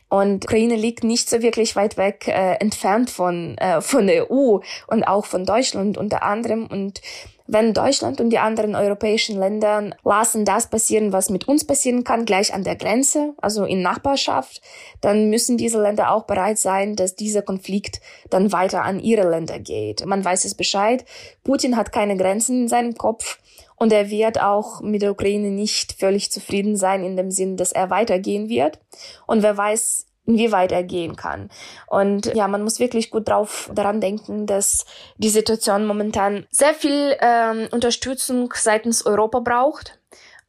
Und 0.10 0.46
Ukraine 0.46 0.76
liegt 0.76 1.04
nicht 1.04 1.30
so 1.30 1.41
wirklich 1.41 1.76
weit 1.76 1.98
weg 1.98 2.28
äh, 2.28 2.56
entfernt 2.56 3.10
von, 3.10 3.58
äh, 3.58 3.82
von 3.82 4.08
der 4.08 4.32
EU 4.32 4.60
und 4.88 5.04
auch 5.04 5.26
von 5.26 5.46
Deutschland 5.46 5.98
unter 5.98 6.24
anderem. 6.24 6.68
Und 6.68 7.02
wenn 7.46 7.74
Deutschland 7.74 8.22
und 8.22 8.30
die 8.30 8.40
anderen 8.40 8.76
europäischen 8.76 9.38
Länder 9.38 9.92
lassen 10.04 10.46
das 10.46 10.70
passieren, 10.70 11.12
was 11.12 11.30
mit 11.30 11.48
uns 11.48 11.66
passieren 11.66 12.04
kann, 12.04 12.26
gleich 12.26 12.54
an 12.54 12.64
der 12.64 12.76
Grenze, 12.76 13.34
also 13.42 13.66
in 13.66 13.82
Nachbarschaft, 13.82 14.62
dann 15.02 15.30
müssen 15.30 15.58
diese 15.58 15.82
Länder 15.82 16.12
auch 16.12 16.24
bereit 16.24 16.58
sein, 16.58 16.96
dass 16.96 17.16
dieser 17.16 17.42
Konflikt 17.42 18.00
dann 18.30 18.52
weiter 18.52 18.84
an 18.84 19.00
ihre 19.00 19.30
Länder 19.30 19.60
geht. 19.60 20.06
Man 20.06 20.24
weiß 20.24 20.46
es 20.46 20.56
Bescheid. 20.56 21.06
Putin 21.44 21.76
hat 21.76 21.92
keine 21.92 22.16
Grenzen 22.16 22.64
in 22.64 22.68
seinem 22.68 22.96
Kopf. 22.96 23.40
Und 23.76 23.92
er 23.92 24.10
wird 24.10 24.40
auch 24.40 24.82
mit 24.82 25.02
der 25.02 25.12
Ukraine 25.12 25.50
nicht 25.50 25.94
völlig 25.94 26.32
zufrieden 26.32 26.78
sein 26.78 27.04
in 27.04 27.18
dem 27.18 27.32
Sinn, 27.32 27.58
dass 27.58 27.74
er 27.74 27.90
weitergehen 27.90 28.48
wird. 28.48 28.80
Und 29.28 29.44
wer 29.44 29.58
weiß, 29.58 30.06
inwieweit 30.26 30.72
er 30.72 30.84
gehen 30.84 31.16
kann. 31.16 31.50
Und 31.88 32.34
ja, 32.34 32.48
man 32.48 32.64
muss 32.64 32.80
wirklich 32.80 33.12
gut 33.12 33.28
drauf 33.28 33.70
daran 33.74 34.02
denken, 34.02 34.46
dass 34.46 34.86
die 35.18 35.30
Situation 35.30 35.86
momentan 35.86 36.46
sehr 36.50 36.74
viel 36.74 37.16
ähm, 37.20 37.68
Unterstützung 37.72 38.54
seitens 38.56 39.06
Europa 39.06 39.40
braucht. 39.40 40.00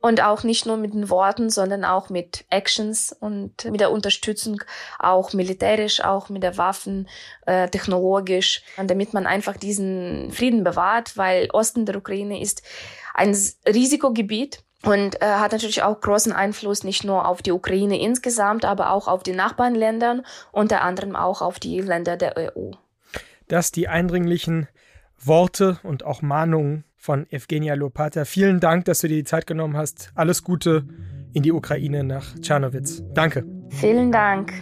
Und 0.01 0.23
auch 0.23 0.43
nicht 0.43 0.67
nur 0.67 0.77
mit 0.77 0.93
den 0.93 1.09
Worten, 1.09 1.49
sondern 1.49 1.83
auch 1.83 2.11
mit 2.11 2.45
Actions 2.51 3.11
und 3.21 3.65
mit 3.65 3.81
der 3.81 3.91
Unterstützung, 3.91 4.63
auch 4.99 5.33
militärisch, 5.33 6.05
auch 6.05 6.29
mit 6.29 6.43
der 6.43 6.59
Waffen, 6.59 7.09
äh, 7.47 7.71
technologisch, 7.71 8.63
damit 8.77 9.15
man 9.15 9.27
einfach 9.27 9.57
diesen 9.57 10.31
Frieden 10.31 10.63
bewahrt, 10.63 11.17
weil 11.17 11.49
Osten 11.55 11.87
der 11.87 11.97
Ukraine 11.97 12.39
ist 12.39 12.63
ein 13.15 13.35
Risikogebiet 13.67 14.63
und 14.85 15.20
äh, 15.23 15.27
hat 15.27 15.53
natürlich 15.53 15.83
auch 15.83 16.01
großen 16.01 16.33
Einfluss 16.33 16.85
nicht 16.85 17.05
nur 17.05 17.27
auf 17.27 17.42
die 17.42 17.53
Ukraine 17.53 18.01
insgesamt, 18.01 18.64
aber 18.64 18.90
auch 18.90 19.09
auf 19.09 19.23
die 19.23 19.33
Nachbarländer, 19.33 20.23
unter 20.53 20.83
anderem 20.83 21.16
auch 21.16 21.42
auf 21.42 21.59
die 21.59 21.81
Länder 21.81 22.16
der 22.16 22.37
EU. 22.37 22.73
Das 23.49 23.73
die 23.73 23.88
eindringlichen 23.88 24.68
Worte 25.18 25.79
und 25.83 26.05
auch 26.05 26.23
Mahnungen 26.23 26.85
von 26.97 27.31
Evgenia 27.31 27.75
Lopata. 27.75 28.25
Vielen 28.25 28.61
Dank, 28.61 28.87
dass 28.87 29.01
du 29.01 29.09
dir 29.09 29.16
die 29.16 29.25
Zeit 29.25 29.47
genommen 29.47 29.77
hast. 29.77 30.11
Alles 30.14 30.42
Gute 30.42 30.87
in 31.33 31.42
die 31.42 31.53
Ukraine 31.53 32.05
nach 32.05 32.35
Tschernowitz. 32.40 33.03
Danke. 33.12 33.44
Vielen 33.68 34.11
Dank. 34.11 34.53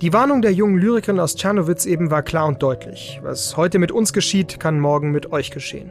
Die 0.00 0.14
Warnung 0.14 0.40
der 0.40 0.52
jungen 0.52 0.78
Lyrikerin 0.78 1.20
aus 1.20 1.36
Tschernowitz 1.36 1.84
eben 1.84 2.10
war 2.10 2.22
klar 2.22 2.46
und 2.46 2.62
deutlich. 2.62 3.20
Was 3.22 3.58
heute 3.58 3.78
mit 3.78 3.92
uns 3.92 4.14
geschieht, 4.14 4.58
kann 4.58 4.80
morgen 4.80 5.10
mit 5.10 5.30
euch 5.30 5.50
geschehen. 5.50 5.90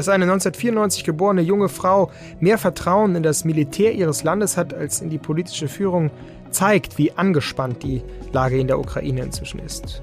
Dass 0.00 0.08
eine 0.08 0.24
1994 0.24 1.04
geborene 1.04 1.42
junge 1.42 1.68
Frau 1.68 2.10
mehr 2.38 2.56
Vertrauen 2.56 3.16
in 3.16 3.22
das 3.22 3.44
Militär 3.44 3.92
ihres 3.92 4.24
Landes 4.24 4.56
hat 4.56 4.72
als 4.72 5.02
in 5.02 5.10
die 5.10 5.18
politische 5.18 5.68
Führung, 5.68 6.10
zeigt, 6.50 6.96
wie 6.96 7.12
angespannt 7.12 7.82
die 7.82 8.00
Lage 8.32 8.58
in 8.58 8.66
der 8.66 8.78
Ukraine 8.78 9.20
inzwischen 9.20 9.58
ist. 9.58 10.00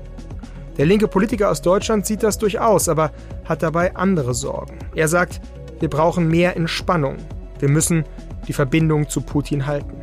Der 0.78 0.86
linke 0.86 1.08
Politiker 1.08 1.50
aus 1.50 1.64
Deutschland 1.64 2.06
sieht 2.06 2.22
das 2.22 2.38
durchaus, 2.38 2.90
aber 2.90 3.12
hat 3.46 3.64
dabei 3.64 3.96
andere 3.96 4.36
Sorgen. 4.36 4.78
Er 4.94 5.08
sagt, 5.08 5.42
wir 5.80 5.90
brauchen 5.90 6.28
mehr 6.28 6.56
Entspannung. 6.56 7.16
Wir 7.58 7.70
müssen 7.70 8.04
die 8.48 8.54
Verbindung 8.54 9.10
zu 9.10 9.22
Putin 9.22 9.66
halten. 9.66 10.00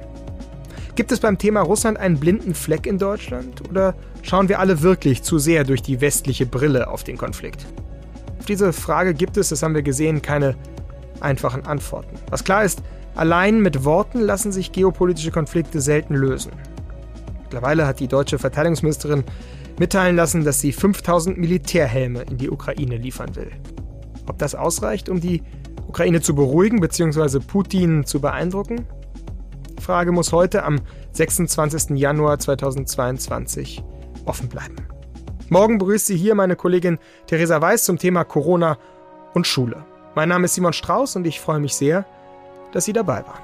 Gibt 0.96 1.12
es 1.12 1.20
beim 1.20 1.38
Thema 1.38 1.60
Russland 1.60 1.98
einen 1.98 2.18
blinden 2.18 2.54
Fleck 2.54 2.88
in 2.88 2.98
Deutschland 2.98 3.62
oder 3.70 3.94
schauen 4.22 4.48
wir 4.48 4.58
alle 4.58 4.82
wirklich 4.82 5.22
zu 5.22 5.38
sehr 5.38 5.62
durch 5.62 5.82
die 5.82 6.00
westliche 6.00 6.46
Brille 6.46 6.88
auf 6.88 7.04
den 7.04 7.16
Konflikt? 7.16 7.64
Auf 8.44 8.48
diese 8.48 8.74
Frage 8.74 9.14
gibt 9.14 9.38
es, 9.38 9.48
das 9.48 9.62
haben 9.62 9.74
wir 9.74 9.80
gesehen, 9.80 10.20
keine 10.20 10.54
einfachen 11.20 11.64
Antworten. 11.64 12.18
Was 12.28 12.44
klar 12.44 12.62
ist, 12.62 12.82
allein 13.14 13.62
mit 13.62 13.86
Worten 13.86 14.20
lassen 14.20 14.52
sich 14.52 14.70
geopolitische 14.70 15.30
Konflikte 15.30 15.80
selten 15.80 16.14
lösen. 16.14 16.52
Mittlerweile 17.44 17.86
hat 17.86 18.00
die 18.00 18.06
deutsche 18.06 18.38
Verteidigungsministerin 18.38 19.24
mitteilen 19.78 20.16
lassen, 20.16 20.44
dass 20.44 20.60
sie 20.60 20.72
5000 20.72 21.38
Militärhelme 21.38 22.20
in 22.24 22.36
die 22.36 22.50
Ukraine 22.50 22.98
liefern 22.98 23.34
will. 23.34 23.50
Ob 24.28 24.36
das 24.36 24.54
ausreicht, 24.54 25.08
um 25.08 25.22
die 25.22 25.42
Ukraine 25.88 26.20
zu 26.20 26.34
beruhigen 26.34 26.82
bzw. 26.82 27.38
Putin 27.38 28.04
zu 28.04 28.20
beeindrucken? 28.20 28.84
Frage 29.80 30.12
muss 30.12 30.32
heute 30.32 30.64
am 30.64 30.82
26. 31.12 31.96
Januar 31.96 32.38
2022 32.38 33.82
offen 34.26 34.50
bleiben. 34.50 34.76
Morgen 35.50 35.78
begrüßt 35.78 36.06
sie 36.06 36.16
hier 36.16 36.34
meine 36.34 36.56
Kollegin 36.56 36.98
Theresa 37.26 37.60
Weiß 37.60 37.84
zum 37.84 37.98
Thema 37.98 38.24
Corona 38.24 38.78
und 39.34 39.46
Schule. 39.46 39.84
Mein 40.14 40.30
Name 40.30 40.46
ist 40.46 40.54
Simon 40.54 40.72
Strauß 40.72 41.16
und 41.16 41.26
ich 41.26 41.40
freue 41.40 41.60
mich 41.60 41.74
sehr, 41.74 42.06
dass 42.72 42.86
Sie 42.86 42.92
dabei 42.92 43.24
waren. 43.26 43.43